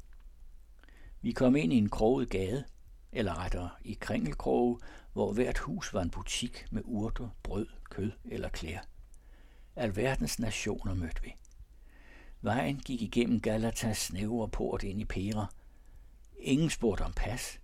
Vi 1.20 1.32
kom 1.32 1.56
ind 1.56 1.72
i 1.72 1.76
en 1.76 1.88
kroget 1.88 2.30
gade, 2.30 2.64
eller 3.12 3.38
rettere 3.44 3.70
i 3.84 3.98
kringelkroge, 4.00 4.78
hvor 5.12 5.32
hvert 5.32 5.58
hus 5.58 5.94
var 5.94 6.02
en 6.02 6.10
butik 6.10 6.66
med 6.70 6.82
urter, 6.84 7.28
brød, 7.42 7.66
kød 7.90 8.12
eller 8.24 8.48
klæder. 8.48 8.80
Alverdens 9.76 10.38
nationer 10.38 10.94
mødte 10.94 11.22
vi. 11.22 11.34
Vejen 12.40 12.78
gik 12.78 13.02
igennem 13.02 13.40
Galatas 13.40 13.98
snævre 13.98 14.48
port 14.48 14.82
ind 14.82 15.00
i 15.00 15.04
Pera. 15.04 15.46
Ingen 16.38 16.70
spurgte 16.70 17.02
om 17.02 17.12
pas. 17.12 17.60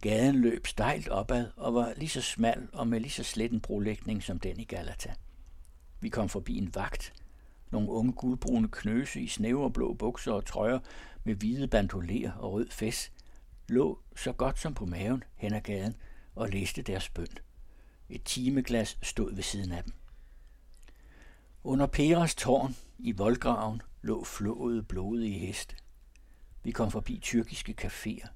Gaden 0.00 0.36
løb 0.36 0.66
stejlt 0.66 1.08
opad 1.08 1.50
og 1.56 1.74
var 1.74 1.92
lige 1.96 2.08
så 2.08 2.22
smal 2.22 2.68
og 2.72 2.86
med 2.86 3.00
lige 3.00 3.10
så 3.10 3.22
slet 3.22 3.52
en 3.52 3.60
brolægning 3.60 4.22
som 4.22 4.38
den 4.38 4.60
i 4.60 4.64
Galata. 4.64 5.14
Vi 6.00 6.08
kom 6.08 6.28
forbi 6.28 6.58
en 6.58 6.74
vagt. 6.74 7.12
Nogle 7.70 7.90
unge 7.90 8.12
guldbrune 8.12 8.68
knøse 8.68 9.20
i 9.20 9.28
snævre 9.28 9.70
blå 9.70 9.94
bukser 9.94 10.32
og 10.32 10.46
trøjer 10.46 10.78
med 11.24 11.34
hvide 11.34 11.68
bandolerer 11.68 12.32
og 12.32 12.52
rød 12.52 12.70
fes 12.70 13.12
lå 13.68 13.98
så 14.16 14.32
godt 14.32 14.58
som 14.58 14.74
på 14.74 14.86
maven 14.86 15.24
hen 15.36 15.54
ad 15.54 15.60
gaden 15.60 15.96
og 16.34 16.48
læste 16.48 16.82
deres 16.82 17.08
bøn. 17.08 17.26
Et 18.08 18.22
timeglas 18.24 18.98
stod 19.02 19.34
ved 19.34 19.42
siden 19.42 19.72
af 19.72 19.84
dem. 19.84 19.92
Under 21.64 21.86
Peras 21.86 22.34
tårn 22.34 22.76
i 22.98 23.12
voldgraven 23.12 23.82
lå 24.02 24.24
flåede 24.24 24.82
blodige 24.82 25.38
heste. 25.38 25.76
Vi 26.62 26.70
kom 26.70 26.90
forbi 26.90 27.18
tyrkiske 27.22 27.74
caféer. 27.80 28.28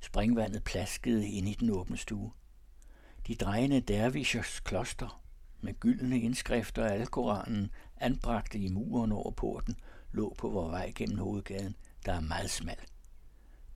Springvandet 0.00 0.64
plaskede 0.64 1.28
ind 1.28 1.48
i 1.48 1.54
den 1.54 1.70
åbne 1.70 1.96
stue. 1.96 2.32
De 3.26 3.34
drejende 3.34 3.80
dervishers 3.80 4.60
kloster 4.60 5.22
med 5.60 5.80
gyldne 5.80 6.20
indskrifter 6.20 6.84
af 6.84 6.94
Alkoranen 6.94 7.70
anbragte 7.96 8.58
i 8.58 8.68
muren 8.68 9.12
over 9.12 9.30
porten 9.30 9.76
lå 10.12 10.34
på 10.38 10.48
vor 10.48 10.68
vej 10.70 10.92
gennem 10.94 11.18
hovedgaden, 11.18 11.76
der 12.06 12.12
er 12.12 12.20
meget 12.20 12.50
smal. 12.50 12.80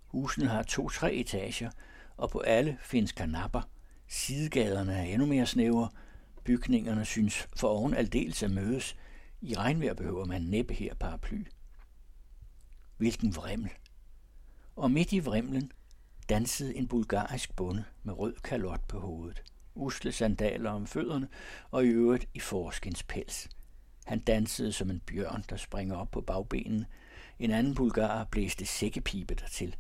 Husene 0.07 0.47
har 0.49 0.63
to-tre 0.63 1.15
etager, 1.15 1.71
og 2.17 2.31
på 2.31 2.39
alle 2.39 2.79
findes 2.83 3.13
kanapper. 3.13 3.63
Sidegaderne 4.09 4.95
er 4.95 5.03
endnu 5.03 5.27
mere 5.27 5.47
snævre. 5.47 5.89
Bygningerne 6.45 7.05
synes 7.05 7.49
for 7.57 7.69
oven 7.69 7.95
aldeles 7.95 8.43
at 8.43 8.51
mødes. 8.51 8.97
I 9.41 9.55
regnvejr 9.55 9.95
behøver 9.95 10.25
man 10.25 10.43
næppe 10.43 10.75
her 10.75 10.95
paraply. 10.95 11.45
Hvilken 12.97 13.37
vrimmel! 13.37 13.71
Og 14.77 14.91
midt 14.91 15.13
i 15.13 15.19
vrimlen 15.19 15.73
dansede 16.29 16.77
en 16.77 16.89
bulgarisk 16.89 17.57
bonde 17.57 17.85
med 18.03 18.19
rød 18.19 18.35
kalot 18.45 18.89
på 18.89 19.01
hovedet. 19.01 19.43
usle 19.75 20.13
sandaler 20.13 20.71
om 20.71 20.87
fødderne 20.87 21.29
og 21.71 21.85
i 21.85 21.89
øvrigt 21.89 22.29
i 22.35 22.41
forskens 22.41 23.03
pels. 23.03 23.49
Han 24.07 24.19
dansede 24.19 24.73
som 24.73 24.91
en 24.91 25.01
bjørn, 25.01 25.45
der 25.51 25.57
springer 25.57 25.97
op 25.97 26.11
på 26.11 26.21
bagbenene. 26.21 26.87
En 27.39 27.51
anden 27.51 27.75
bulgar 27.75 28.25
blæste 28.25 28.67
sækkepibe 28.67 29.35
dertil. 29.35 29.77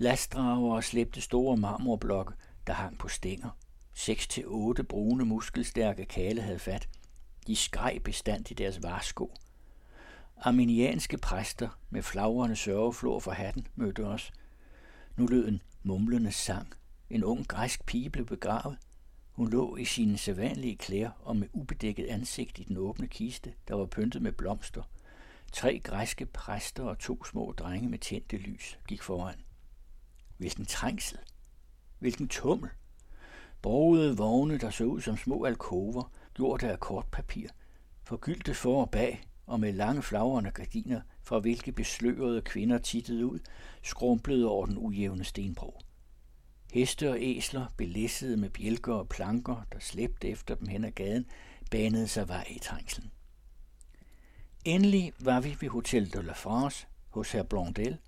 Lastdrager 0.00 0.80
slæbte 0.80 1.20
store 1.20 1.56
marmorblokke, 1.56 2.34
der 2.66 2.72
hang 2.72 2.98
på 2.98 3.08
stænger. 3.08 3.50
Seks 3.94 4.26
til 4.26 4.44
otte 4.46 4.84
brune, 4.84 5.24
muskelstærke 5.24 6.04
kale 6.04 6.40
havde 6.40 6.58
fat. 6.58 6.88
De 7.46 7.56
skreg 7.56 8.00
bestandt 8.04 8.50
i 8.50 8.54
deres 8.54 8.82
varsko. 8.82 9.34
Arminianske 10.36 11.18
præster 11.18 11.68
med 11.90 12.02
flagrende 12.02 12.56
sørgeflor 12.56 13.20
for 13.20 13.30
hatten 13.30 13.66
mødte 13.74 14.04
os. 14.04 14.32
Nu 15.16 15.26
lød 15.26 15.48
en 15.48 15.62
mumlende 15.82 16.32
sang. 16.32 16.72
En 17.10 17.24
ung 17.24 17.48
græsk 17.48 17.86
pige 17.86 18.10
blev 18.10 18.26
begravet. 18.26 18.78
Hun 19.32 19.50
lå 19.50 19.76
i 19.76 19.84
sine 19.84 20.18
sædvanlige 20.18 20.76
klæder 20.76 21.10
og 21.20 21.36
med 21.36 21.48
ubedækket 21.52 22.06
ansigt 22.06 22.58
i 22.58 22.64
den 22.64 22.76
åbne 22.76 23.08
kiste, 23.08 23.54
der 23.68 23.74
var 23.74 23.86
pyntet 23.86 24.22
med 24.22 24.32
blomster. 24.32 24.82
Tre 25.52 25.78
græske 25.84 26.26
præster 26.26 26.82
og 26.82 26.98
to 26.98 27.24
små 27.24 27.54
drenge 27.58 27.88
med 27.88 27.98
tændte 27.98 28.36
lys 28.36 28.78
gik 28.88 29.02
foran. 29.02 29.34
Hvilken 30.38 30.66
trængsel! 30.66 31.18
Hvilken 31.98 32.28
tummel! 32.28 32.70
Borgede 33.62 34.16
vogne, 34.16 34.58
der 34.58 34.70
så 34.70 34.84
ud 34.84 35.00
som 35.00 35.16
små 35.16 35.44
alkover, 35.44 36.12
gjort 36.34 36.62
af 36.62 36.80
kortpapir, 36.80 37.48
forgyldte 38.04 38.54
for 38.54 38.80
og 38.80 38.90
bag, 38.90 39.28
og 39.46 39.60
med 39.60 39.72
lange 39.72 40.02
flagrende 40.02 40.50
gardiner, 40.50 41.00
fra 41.22 41.38
hvilke 41.38 41.72
beslørede 41.72 42.42
kvinder 42.42 42.78
tittede 42.78 43.26
ud, 43.26 43.38
skrumplede 43.82 44.48
over 44.48 44.66
den 44.66 44.78
ujævne 44.78 45.24
stenbro. 45.24 45.80
Heste 46.72 47.10
og 47.10 47.16
æsler, 47.20 47.66
belæssede 47.76 48.36
med 48.36 48.50
bjælker 48.50 48.94
og 48.94 49.08
planker, 49.08 49.66
der 49.72 49.78
slæbte 49.78 50.28
efter 50.28 50.54
dem 50.54 50.68
hen 50.68 50.84
ad 50.84 50.90
gaden, 50.90 51.26
banede 51.70 52.08
sig 52.08 52.28
vej 52.28 52.46
i 52.50 52.58
trængslen. 52.58 53.10
Endelig 54.64 55.12
var 55.20 55.40
vi 55.40 55.56
ved 55.60 55.68
Hotel 55.68 56.12
de 56.12 56.22
la 56.22 56.32
France 56.32 56.86
hos 57.08 57.32
herr 57.32 57.42
Blondel, 57.42 57.98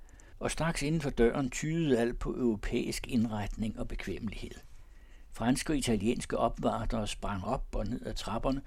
og 0.41 0.51
straks 0.51 0.83
inden 0.83 1.01
for 1.01 1.11
døren 1.11 1.51
tydede 1.51 1.99
alt 1.99 2.19
på 2.19 2.31
europæisk 2.31 3.07
indretning 3.07 3.79
og 3.79 3.89
bekvemmelighed. 3.89 4.55
Franske 5.33 5.73
og 5.73 5.77
italienske 5.77 6.39
opvartere 6.39 7.07
sprang 7.07 7.45
op 7.45 7.65
og 7.75 7.87
ned 7.87 8.07
ad 8.07 8.15
trapperne, 8.15 8.63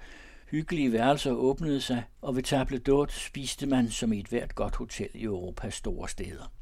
hyggelige 0.50 0.92
værelser 0.92 1.32
åbnede 1.32 1.80
sig, 1.80 2.04
og 2.22 2.36
ved 2.36 2.42
table 2.42 2.80
d'hôte 2.88 3.26
spiste 3.26 3.66
man 3.66 3.90
som 3.90 4.12
i 4.12 4.20
et 4.20 4.26
hvert 4.26 4.54
godt 4.54 4.76
hotel 4.76 5.08
i 5.14 5.22
Europas 5.22 5.74
store 5.74 6.08
steder. 6.08 6.52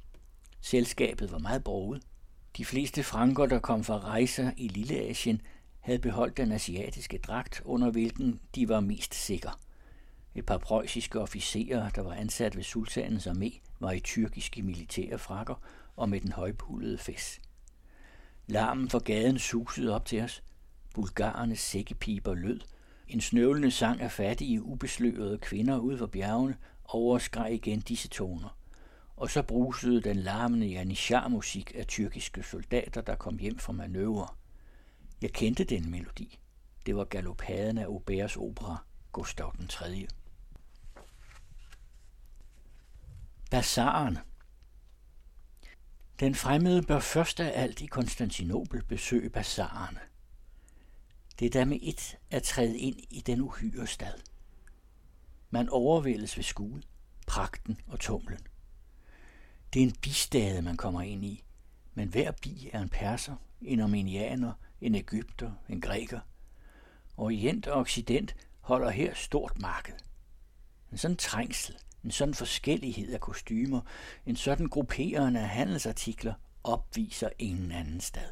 Selskabet 0.61 1.33
var 1.33 1.39
meget 1.39 1.65
broget. 1.65 2.03
De 2.57 2.65
fleste 2.65 3.03
franker, 3.03 3.47
der 3.47 3.59
kom 3.59 3.85
fra 3.85 3.99
rejser 3.99 4.51
i 4.57 4.69
Lilleasien, 4.69 5.41
havde 5.81 5.99
beholdt 5.99 6.37
den 6.37 6.53
asiatiske 6.53 7.19
dragt, 7.19 7.63
under 7.65 7.91
hvilken 7.91 8.41
de 8.55 8.69
var 8.69 8.81
mest 8.81 9.15
sikre. 9.15 9.51
Et 10.35 10.47
par 10.47 10.59
preussiske 10.59 11.21
officerer, 11.21 11.91
der 11.91 12.03
var 12.03 12.15
ansat 12.15 12.57
ved 12.57 12.63
sultanens 12.63 13.27
armé, 13.27 13.61
var 13.81 13.93
i 13.93 14.01
tyrkiske 14.01 14.63
militære 14.63 15.19
frakker 15.19 15.55
og 15.97 16.09
med 16.09 16.21
den 16.21 16.33
højpullede 16.33 16.99
fæs. 16.99 17.41
Larmen 18.47 18.91
fra 18.91 18.99
gaden 18.99 19.39
susede 19.39 19.95
op 19.95 20.07
til 20.07 20.21
os. 20.21 20.43
Bulgarernes 20.95 21.61
sækkepiber 21.61 22.35
lød. 22.35 22.61
En 23.09 23.21
snøvlende 23.21 23.71
sang 23.71 24.01
af 24.01 24.13
fattige, 24.13 24.63
ubeslørede 24.63 25.39
kvinder 25.39 25.79
ud 25.79 25.99
for 25.99 26.07
bjergene 26.07 26.57
overskreg 26.85 27.53
igen 27.53 27.81
disse 27.81 28.09
toner. 28.09 28.57
Og 29.17 29.31
så 29.31 29.43
brusede 29.43 30.01
den 30.01 30.17
larmende 30.17 30.67
janishar-musik 30.67 31.73
af 31.75 31.87
tyrkiske 31.87 32.43
soldater, 32.43 33.01
der 33.01 33.15
kom 33.15 33.39
hjem 33.39 33.59
fra 33.59 33.73
manøvre. 33.73 34.29
Jeg 35.23 35.33
kendte 35.33 35.65
den 35.65 35.91
melodi. 35.91 36.39
Det 36.87 36.97
var 36.97 37.05
galopaden 37.05 37.79
af 37.79 37.85
Auberts 37.85 38.37
opera, 38.37 38.85
Gustav 39.13 39.55
den 39.59 39.67
3. 39.67 40.07
Bazaren 43.53 44.19
Den 46.21 46.35
fremmede 46.35 46.83
bør 46.83 47.01
først 47.01 47.41
af 47.41 47.63
alt 47.63 47.81
i 47.81 47.87
Konstantinopel 47.87 48.85
besøge 48.85 49.31
bazarerne. 49.31 50.01
Det 51.39 51.47
er 51.47 51.51
da 51.51 51.65
med 51.65 51.79
et 51.83 52.19
at 52.31 52.43
træde 52.43 52.79
ind 52.79 52.97
i 53.11 53.21
den 53.21 53.41
uhyre 53.41 53.87
stad. 53.87 54.15
Man 55.51 55.69
overvældes 55.69 56.37
ved 56.37 56.45
skue, 56.45 56.83
pragten 57.27 57.81
og 57.87 58.01
tumlen. 58.01 58.41
Det 59.73 59.83
er 59.83 59.87
en 59.87 59.97
bistade, 60.03 60.63
man 60.63 60.77
kommer 60.77 61.03
ind 61.03 61.25
i, 61.25 61.45
men 61.95 62.09
hver 62.09 62.31
bi 62.31 62.71
er 62.73 62.81
en 62.81 62.89
perser, 62.89 63.37
en 63.63 63.81
armenianer, 63.81 64.53
en 64.81 64.95
egypter, 64.95 65.53
en 65.69 65.81
græker. 65.81 66.21
Orient 67.17 67.67
og 67.67 67.81
Occident 67.81 68.37
holder 68.61 68.91
her 68.91 69.15
stort 69.15 69.59
marked. 69.59 69.95
En 70.93 70.99
sådan 70.99 71.17
trængsel, 71.17 71.77
en 72.05 72.11
sådan 72.11 72.35
forskellighed 72.35 73.13
af 73.13 73.21
kostymer, 73.21 73.81
en 74.27 74.37
sådan 74.37 74.67
grupperende 74.67 75.41
af 75.41 75.49
handelsartikler 75.49 76.35
opviser 76.65 77.29
ingen 77.39 77.73
anden 77.73 78.01
sted. 78.01 78.29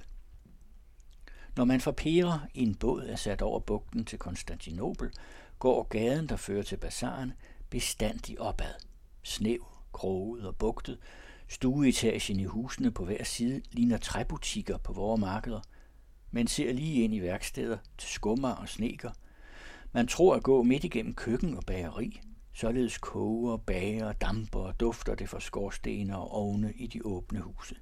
Når 1.56 1.64
man 1.64 1.80
fra 1.80 1.92
Pera 1.92 2.40
i 2.54 2.62
en 2.62 2.74
båd 2.74 3.06
er 3.06 3.16
sat 3.16 3.42
over 3.42 3.60
bugten 3.60 4.04
til 4.04 4.18
Konstantinopel, 4.18 5.10
går 5.58 5.82
gaden, 5.82 6.28
der 6.28 6.36
fører 6.36 6.62
til 6.62 6.76
bazaren, 6.76 7.32
bestandig 7.70 8.40
opad. 8.40 8.74
Snev, 9.22 9.66
kroget 9.92 10.46
og 10.46 10.56
bugtet, 10.56 10.98
stueetagen 11.48 12.40
i 12.40 12.44
husene 12.44 12.90
på 12.90 13.04
hver 13.04 13.24
side 13.24 13.62
ligner 13.72 13.98
træbutikker 13.98 14.78
på 14.78 14.92
vore 14.92 15.18
markeder. 15.18 15.60
Man 16.30 16.46
ser 16.46 16.72
lige 16.72 17.04
ind 17.04 17.14
i 17.14 17.20
værksteder 17.20 17.78
til 17.98 18.08
skummer 18.08 18.50
og 18.50 18.68
sneker. 18.68 19.10
Man 19.92 20.06
tror 20.06 20.36
at 20.36 20.42
gå 20.42 20.62
midt 20.62 20.84
igennem 20.84 21.14
køkken 21.14 21.56
og 21.56 21.62
bageri, 21.66 22.20
Således 22.60 22.98
koger, 22.98 23.56
bager, 23.56 24.12
damper 24.12 24.60
og 24.60 24.80
dufter 24.80 25.14
det 25.14 25.28
fra 25.28 25.40
skorstene 25.40 26.18
og 26.18 26.30
ovne 26.30 26.72
i 26.72 26.86
de 26.86 27.04
åbne 27.04 27.40
huse. 27.40 27.76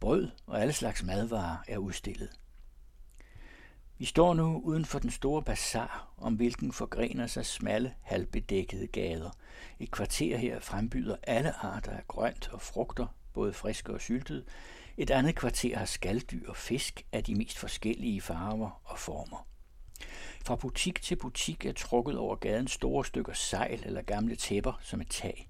Brød 0.00 0.28
og 0.46 0.60
alle 0.60 0.72
slags 0.72 1.02
madvarer 1.02 1.56
er 1.68 1.78
udstillet. 1.78 2.30
Vi 3.98 4.04
står 4.04 4.34
nu 4.34 4.60
uden 4.64 4.84
for 4.84 4.98
den 4.98 5.10
store 5.10 5.42
bazar, 5.42 6.08
om 6.16 6.34
hvilken 6.34 6.72
forgrener 6.72 7.26
sig 7.26 7.46
smalle, 7.46 7.94
halvbedækkede 8.02 8.86
gader. 8.86 9.30
Et 9.78 9.90
kvarter 9.90 10.36
her 10.36 10.60
frembyder 10.60 11.16
alle 11.22 11.64
arter 11.64 11.92
af 11.92 12.08
grønt 12.08 12.48
og 12.52 12.60
frugter, 12.62 13.06
både 13.32 13.52
friske 13.52 13.92
og 13.92 14.00
syltede. 14.00 14.44
Et 14.96 15.10
andet 15.10 15.36
kvarter 15.36 15.78
har 15.78 15.86
skalddyr 15.86 16.48
og 16.48 16.56
fisk 16.56 17.06
af 17.12 17.24
de 17.24 17.34
mest 17.34 17.58
forskellige 17.58 18.20
farver 18.20 18.80
og 18.84 18.98
former. 18.98 19.46
Fra 20.48 20.56
butik 20.56 21.02
til 21.02 21.16
butik 21.16 21.66
er 21.66 21.72
trukket 21.72 22.18
over 22.18 22.36
gaden 22.36 22.68
store 22.68 23.04
stykker 23.04 23.32
sejl 23.32 23.82
eller 23.86 24.02
gamle 24.02 24.36
tæpper 24.36 24.78
som 24.82 25.00
et 25.00 25.10
tag. 25.10 25.48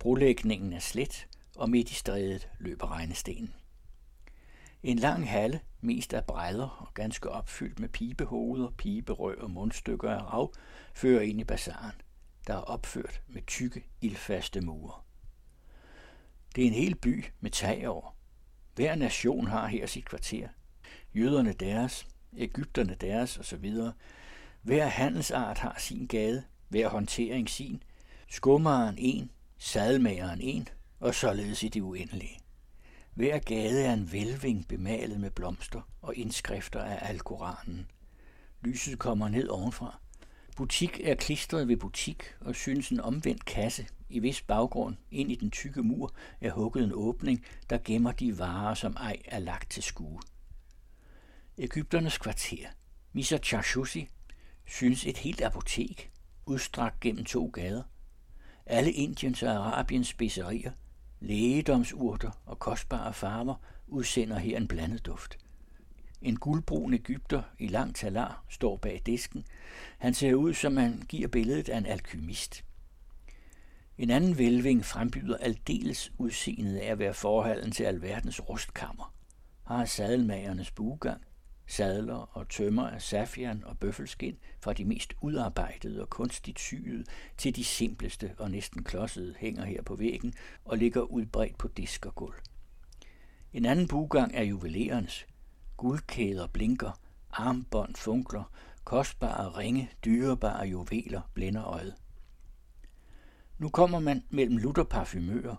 Brolægningen 0.00 0.72
er 0.72 0.78
slet, 0.78 1.28
og 1.56 1.70
midt 1.70 1.90
i 1.90 1.94
strædet 1.94 2.48
løber 2.58 2.90
regnestenen. 2.90 3.54
En 4.82 4.98
lang 4.98 5.30
halle, 5.30 5.60
mest 5.80 6.14
af 6.14 6.24
brædder 6.24 6.68
og 6.68 6.94
ganske 6.94 7.30
opfyldt 7.30 7.80
med 7.80 7.88
pibehoveder, 7.88 8.70
piberøg 8.70 9.38
og 9.38 9.50
mundstykker 9.50 10.10
af 10.10 10.32
rav, 10.32 10.52
fører 10.94 11.22
ind 11.22 11.40
i 11.40 11.44
bazaren, 11.44 12.00
der 12.46 12.54
er 12.54 12.62
opført 12.62 13.22
med 13.28 13.42
tykke, 13.46 13.84
ildfaste 14.00 14.60
mure. 14.60 14.94
Det 16.56 16.64
er 16.64 16.68
en 16.68 16.74
hel 16.74 16.94
by 16.94 17.24
med 17.40 17.50
tag 17.50 17.88
over. 17.88 18.16
Hver 18.74 18.94
nation 18.94 19.46
har 19.46 19.66
her 19.66 19.86
sit 19.86 20.04
kvarter. 20.04 20.48
Jøderne 21.14 21.52
deres, 21.52 22.06
Ægypterne 22.36 22.96
deres 23.00 23.38
osv. 23.38 23.74
Hver 24.62 24.86
handelsart 24.86 25.58
har 25.58 25.76
sin 25.78 26.06
gade, 26.06 26.42
hver 26.68 26.88
håndtering 26.88 27.50
sin, 27.50 27.82
skummeren 28.28 28.94
en, 28.98 29.30
sadelmageren 29.58 30.40
en, 30.40 30.68
og 31.00 31.14
således 31.14 31.62
i 31.62 31.68
det 31.68 31.80
uendelige. 31.80 32.38
Hver 33.14 33.38
gade 33.38 33.84
er 33.84 33.92
en 33.92 34.12
velving 34.12 34.68
bemalet 34.68 35.20
med 35.20 35.30
blomster 35.30 35.80
og 36.02 36.16
indskrifter 36.16 36.82
af 36.82 37.08
Alkoranen. 37.10 37.86
Lyset 38.62 38.98
kommer 38.98 39.28
ned 39.28 39.48
ovenfra. 39.48 39.98
Butik 40.56 41.00
er 41.04 41.14
klistret 41.14 41.68
ved 41.68 41.76
butik 41.76 42.22
og 42.40 42.54
synes 42.54 42.90
en 42.90 43.00
omvendt 43.00 43.44
kasse, 43.44 43.86
i 44.08 44.18
vis 44.18 44.42
baggrund 44.42 44.96
ind 45.10 45.32
i 45.32 45.34
den 45.34 45.50
tykke 45.50 45.82
mur 45.82 46.14
er 46.40 46.50
hugget 46.50 46.84
en 46.84 46.92
åbning, 46.94 47.44
der 47.70 47.78
gemmer 47.84 48.12
de 48.12 48.38
varer, 48.38 48.74
som 48.74 48.96
ej 49.00 49.16
er 49.24 49.38
lagt 49.38 49.70
til 49.70 49.82
skue. 49.82 50.20
Ægypternes 51.58 52.18
kvarter, 52.18 52.66
Misa 53.12 53.38
Charshusi, 53.38 54.08
synes 54.66 55.06
et 55.06 55.18
helt 55.18 55.40
apotek, 55.40 56.10
udstrakt 56.46 57.00
gennem 57.00 57.24
to 57.24 57.46
gader. 57.46 57.82
Alle 58.66 58.92
Indiens 58.92 59.42
og 59.42 59.50
Arabiens 59.50 60.08
specerier, 60.08 60.72
lægedomsurter 61.20 62.30
og 62.46 62.58
kostbare 62.58 63.14
farver 63.14 63.54
udsender 63.86 64.38
her 64.38 64.56
en 64.56 64.68
blandet 64.68 65.06
duft. 65.06 65.38
En 66.22 66.36
guldbrun 66.36 66.94
Ægypter 66.94 67.42
i 67.58 67.66
lang 67.66 67.96
talar 67.96 68.44
står 68.48 68.76
bag 68.76 69.02
disken. 69.06 69.44
Han 69.98 70.14
ser 70.14 70.34
ud, 70.34 70.54
som 70.54 70.72
man 70.72 71.02
giver 71.08 71.28
billedet 71.28 71.68
af 71.68 71.78
en 71.78 71.86
alkymist. 71.86 72.64
En 73.98 74.10
anden 74.10 74.38
velving 74.38 74.84
frembyder 74.84 75.36
aldeles 75.36 76.12
udseendet 76.18 76.76
af 76.76 76.86
at 76.86 76.98
være 76.98 77.14
forhalden 77.14 77.72
til 77.72 77.84
alverdens 77.84 78.48
rustkammer. 78.48 79.14
Har 79.64 79.84
sadelmagernes 79.84 80.70
buegang, 80.70 81.22
sadler 81.72 82.36
og 82.36 82.48
tømmer 82.48 82.88
af 82.88 83.02
safian 83.02 83.64
og 83.64 83.78
bøffelskin, 83.78 84.38
fra 84.60 84.72
de 84.72 84.84
mest 84.84 85.14
udarbejdede 85.20 86.02
og 86.02 86.10
kunstigt 86.10 86.58
syede 86.58 87.04
til 87.38 87.56
de 87.56 87.64
simpleste 87.64 88.34
og 88.38 88.50
næsten 88.50 88.84
klodsede 88.84 89.34
hænger 89.38 89.64
her 89.64 89.82
på 89.82 89.96
væggen 89.96 90.34
og 90.64 90.78
ligger 90.78 91.00
udbredt 91.00 91.58
på 91.58 91.68
disk 91.68 92.06
og 92.06 92.14
gulv. 92.14 92.34
En 93.52 93.64
anden 93.64 93.88
bugang 93.88 94.34
er 94.34 94.42
juvelerens. 94.42 95.26
Guldkæder 95.76 96.46
blinker, 96.46 97.00
armbånd 97.30 97.94
funkler, 97.94 98.52
kostbare 98.84 99.48
ringe, 99.48 99.90
dyrebare 100.04 100.66
juveler 100.66 101.20
blænder 101.34 101.64
øjet. 101.64 101.94
Nu 103.58 103.68
kommer 103.68 103.98
man 103.98 104.24
mellem 104.30 104.56
lutterparfumører, 104.56 105.56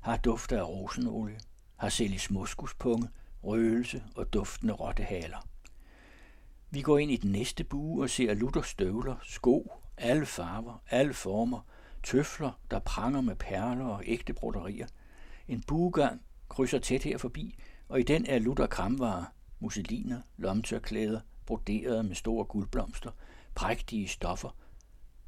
har 0.00 0.16
duft 0.16 0.52
af 0.52 0.68
rosenolie, 0.68 1.40
har 1.76 1.88
sælges 1.88 2.30
moskuspunge, 2.30 3.08
røgelse 3.44 4.02
og 4.16 4.32
duftende 4.32 4.74
rottehaler. 4.74 5.48
Vi 6.70 6.82
går 6.82 6.98
ind 6.98 7.10
i 7.10 7.16
den 7.16 7.32
næste 7.32 7.64
bue 7.64 8.02
og 8.02 8.10
ser 8.10 8.34
lutter 8.34 8.62
støvler, 8.62 9.16
sko, 9.22 9.72
alle 9.96 10.26
farver, 10.26 10.82
alle 10.90 11.14
former, 11.14 11.60
tøfler, 12.02 12.60
der 12.70 12.78
pranger 12.78 13.20
med 13.20 13.36
perler 13.36 13.84
og 13.84 14.02
ægte 14.06 14.32
broderier. 14.32 14.86
En 15.48 15.62
buegang 15.66 16.22
krydser 16.48 16.78
tæt 16.78 17.02
her 17.02 17.18
forbi, 17.18 17.58
og 17.88 18.00
i 18.00 18.02
den 18.02 18.26
er 18.26 18.38
Luther 18.38 18.66
kramvarer, 18.66 19.24
musseliner, 19.60 20.20
lomtørklæder, 20.36 21.20
broderede 21.46 22.02
med 22.02 22.14
store 22.14 22.44
guldblomster, 22.44 23.10
prægtige 23.54 24.08
stoffer. 24.08 24.56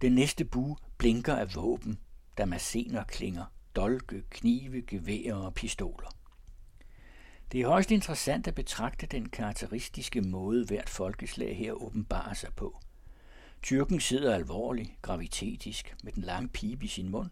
Den 0.00 0.12
næste 0.12 0.44
bue 0.44 0.76
blinker 0.98 1.34
af 1.34 1.54
våben, 1.54 1.98
damasener 2.38 3.04
klinger, 3.04 3.44
dolke, 3.76 4.22
knive, 4.30 4.82
geværer 4.82 5.34
og 5.34 5.54
pistoler. 5.54 6.08
Det 7.54 7.62
er 7.62 7.68
højst 7.68 7.90
interessant 7.90 8.48
at 8.48 8.54
betragte 8.54 9.06
den 9.06 9.28
karakteristiske 9.28 10.20
måde, 10.20 10.64
hvert 10.64 10.88
folkeslag 10.88 11.56
her 11.56 11.72
åbenbarer 11.72 12.34
sig 12.34 12.50
på. 12.56 12.78
Tyrken 13.62 14.00
sidder 14.00 14.34
alvorlig, 14.34 14.98
gravitetisk, 15.02 15.94
med 16.02 16.12
den 16.12 16.22
lange 16.22 16.48
pibe 16.48 16.84
i 16.84 16.88
sin 16.88 17.08
mund. 17.08 17.30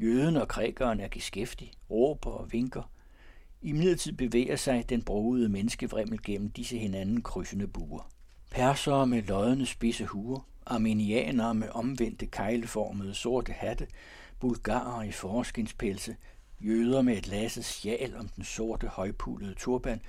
Jøden 0.00 0.36
og 0.36 0.48
grækeren 0.48 1.00
er 1.00 1.08
geskæftig, 1.10 1.72
råber 1.90 2.30
og 2.30 2.52
vinker. 2.52 2.90
I 3.62 3.72
midlertid 3.72 4.12
bevæger 4.12 4.56
sig 4.56 4.88
den 4.88 5.02
brugede 5.02 5.48
menneskevrimmel 5.48 6.22
gennem 6.22 6.50
disse 6.50 6.78
hinanden 6.78 7.22
krydsende 7.22 7.66
buer. 7.66 8.10
Persere 8.50 9.06
med 9.06 9.22
lodne 9.22 9.66
spidse 9.66 10.04
huer, 10.04 10.48
armenianere 10.66 11.54
med 11.54 11.68
omvendte 11.68 12.26
kejleformede 12.26 13.14
sorte 13.14 13.52
hatte, 13.52 13.86
bulgarer 14.40 15.02
i 15.02 15.12
forskinspelse, 15.12 16.16
jøder 16.64 17.02
med 17.02 17.16
et 17.16 17.28
lasset 17.28 17.64
sjal 17.64 18.16
om 18.16 18.28
den 18.28 18.44
sorte 18.44 18.86
højpullede 18.86 19.54
turban, 19.54 20.00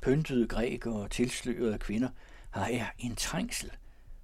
pyntede 0.00 0.48
grækere 0.48 0.94
og 0.94 1.10
tilslørede 1.10 1.78
kvinder, 1.78 2.08
har 2.50 2.66
er 2.66 2.86
en 2.98 3.16
trængsel, 3.16 3.70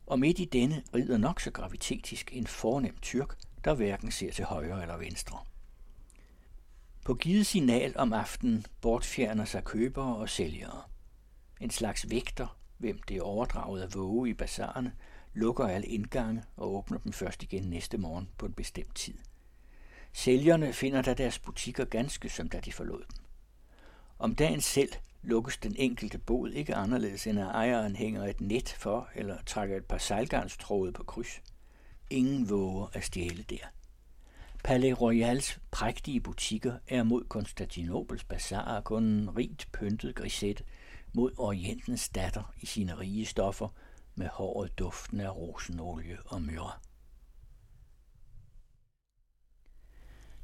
og 0.06 0.18
midt 0.18 0.38
i 0.38 0.44
denne 0.44 0.82
rider 0.94 1.18
nok 1.18 1.40
så 1.40 1.50
gravitetisk 1.50 2.30
en 2.32 2.46
fornem 2.46 2.96
tyrk, 3.02 3.36
der 3.64 3.74
hverken 3.74 4.10
ser 4.10 4.32
til 4.32 4.44
højre 4.44 4.82
eller 4.82 4.96
venstre. 4.96 5.38
På 7.04 7.14
givet 7.14 7.46
signal 7.46 7.92
om 7.96 8.12
aftenen 8.12 8.66
bortfjerner 8.80 9.44
sig 9.44 9.64
købere 9.64 10.16
og 10.16 10.28
sælgere. 10.28 10.82
En 11.60 11.70
slags 11.70 12.10
vægter, 12.10 12.58
hvem 12.78 13.02
det 13.02 13.16
er 13.16 13.22
overdraget 13.22 13.82
af 13.82 13.94
våge 13.94 14.30
i 14.30 14.34
bazarerne, 14.34 14.92
lukker 15.34 15.66
alle 15.66 15.86
indgange 15.86 16.42
og 16.56 16.74
åbner 16.74 16.98
dem 16.98 17.12
først 17.12 17.42
igen 17.42 17.62
næste 17.62 17.98
morgen 17.98 18.28
på 18.38 18.46
en 18.46 18.52
bestemt 18.52 18.94
tid. 18.94 19.14
Sælgerne 20.18 20.72
finder 20.72 21.02
da 21.02 21.14
deres 21.14 21.38
butikker 21.38 21.84
ganske 21.84 22.28
som 22.28 22.48
da 22.48 22.60
de 22.60 22.72
forlod 22.72 22.98
dem. 22.98 23.24
Om 24.18 24.34
dagen 24.34 24.60
selv 24.60 24.92
lukkes 25.22 25.56
den 25.56 25.74
enkelte 25.78 26.18
bod 26.18 26.50
ikke 26.50 26.74
anderledes 26.74 27.26
end 27.26 27.40
at 27.40 27.46
ejeren 27.46 27.96
hænger 27.96 28.26
et 28.26 28.40
net 28.40 28.68
for 28.68 29.08
eller 29.14 29.36
trækker 29.46 29.76
et 29.76 29.84
par 29.84 29.98
sejlgarnstråde 29.98 30.92
på 30.92 31.04
kryds. 31.04 31.40
Ingen 32.10 32.50
våger 32.50 32.86
at 32.92 33.04
stjæle 33.04 33.42
der. 33.42 33.66
Palais 34.64 35.00
Royals 35.00 35.60
prægtige 35.70 36.20
butikker 36.20 36.78
er 36.88 37.02
mod 37.02 37.24
Konstantinopels 37.24 38.24
bazaar 38.24 38.80
kun 38.80 39.02
en 39.04 39.36
rigt 39.36 39.68
pyntet 39.72 40.14
grisette 40.14 40.64
mod 41.12 41.32
Orientens 41.38 42.08
datter 42.08 42.54
i 42.60 42.66
sine 42.66 42.98
rige 42.98 43.26
stoffer 43.26 43.68
med 44.14 44.28
håret 44.28 44.78
duftende 44.78 45.24
af 45.24 45.36
rosenolie 45.36 46.18
og 46.26 46.42
myrre. 46.42 46.72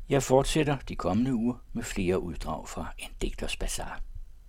Jeg 0.08 0.22
fortsætter 0.22 0.76
de 0.88 0.96
kommende 0.96 1.34
uger 1.34 1.54
med 1.72 1.82
flere 1.82 2.20
uddrag 2.20 2.68
fra 2.68 2.94
en 2.98 3.08
digters 3.22 3.56
bazar. 3.56 4.00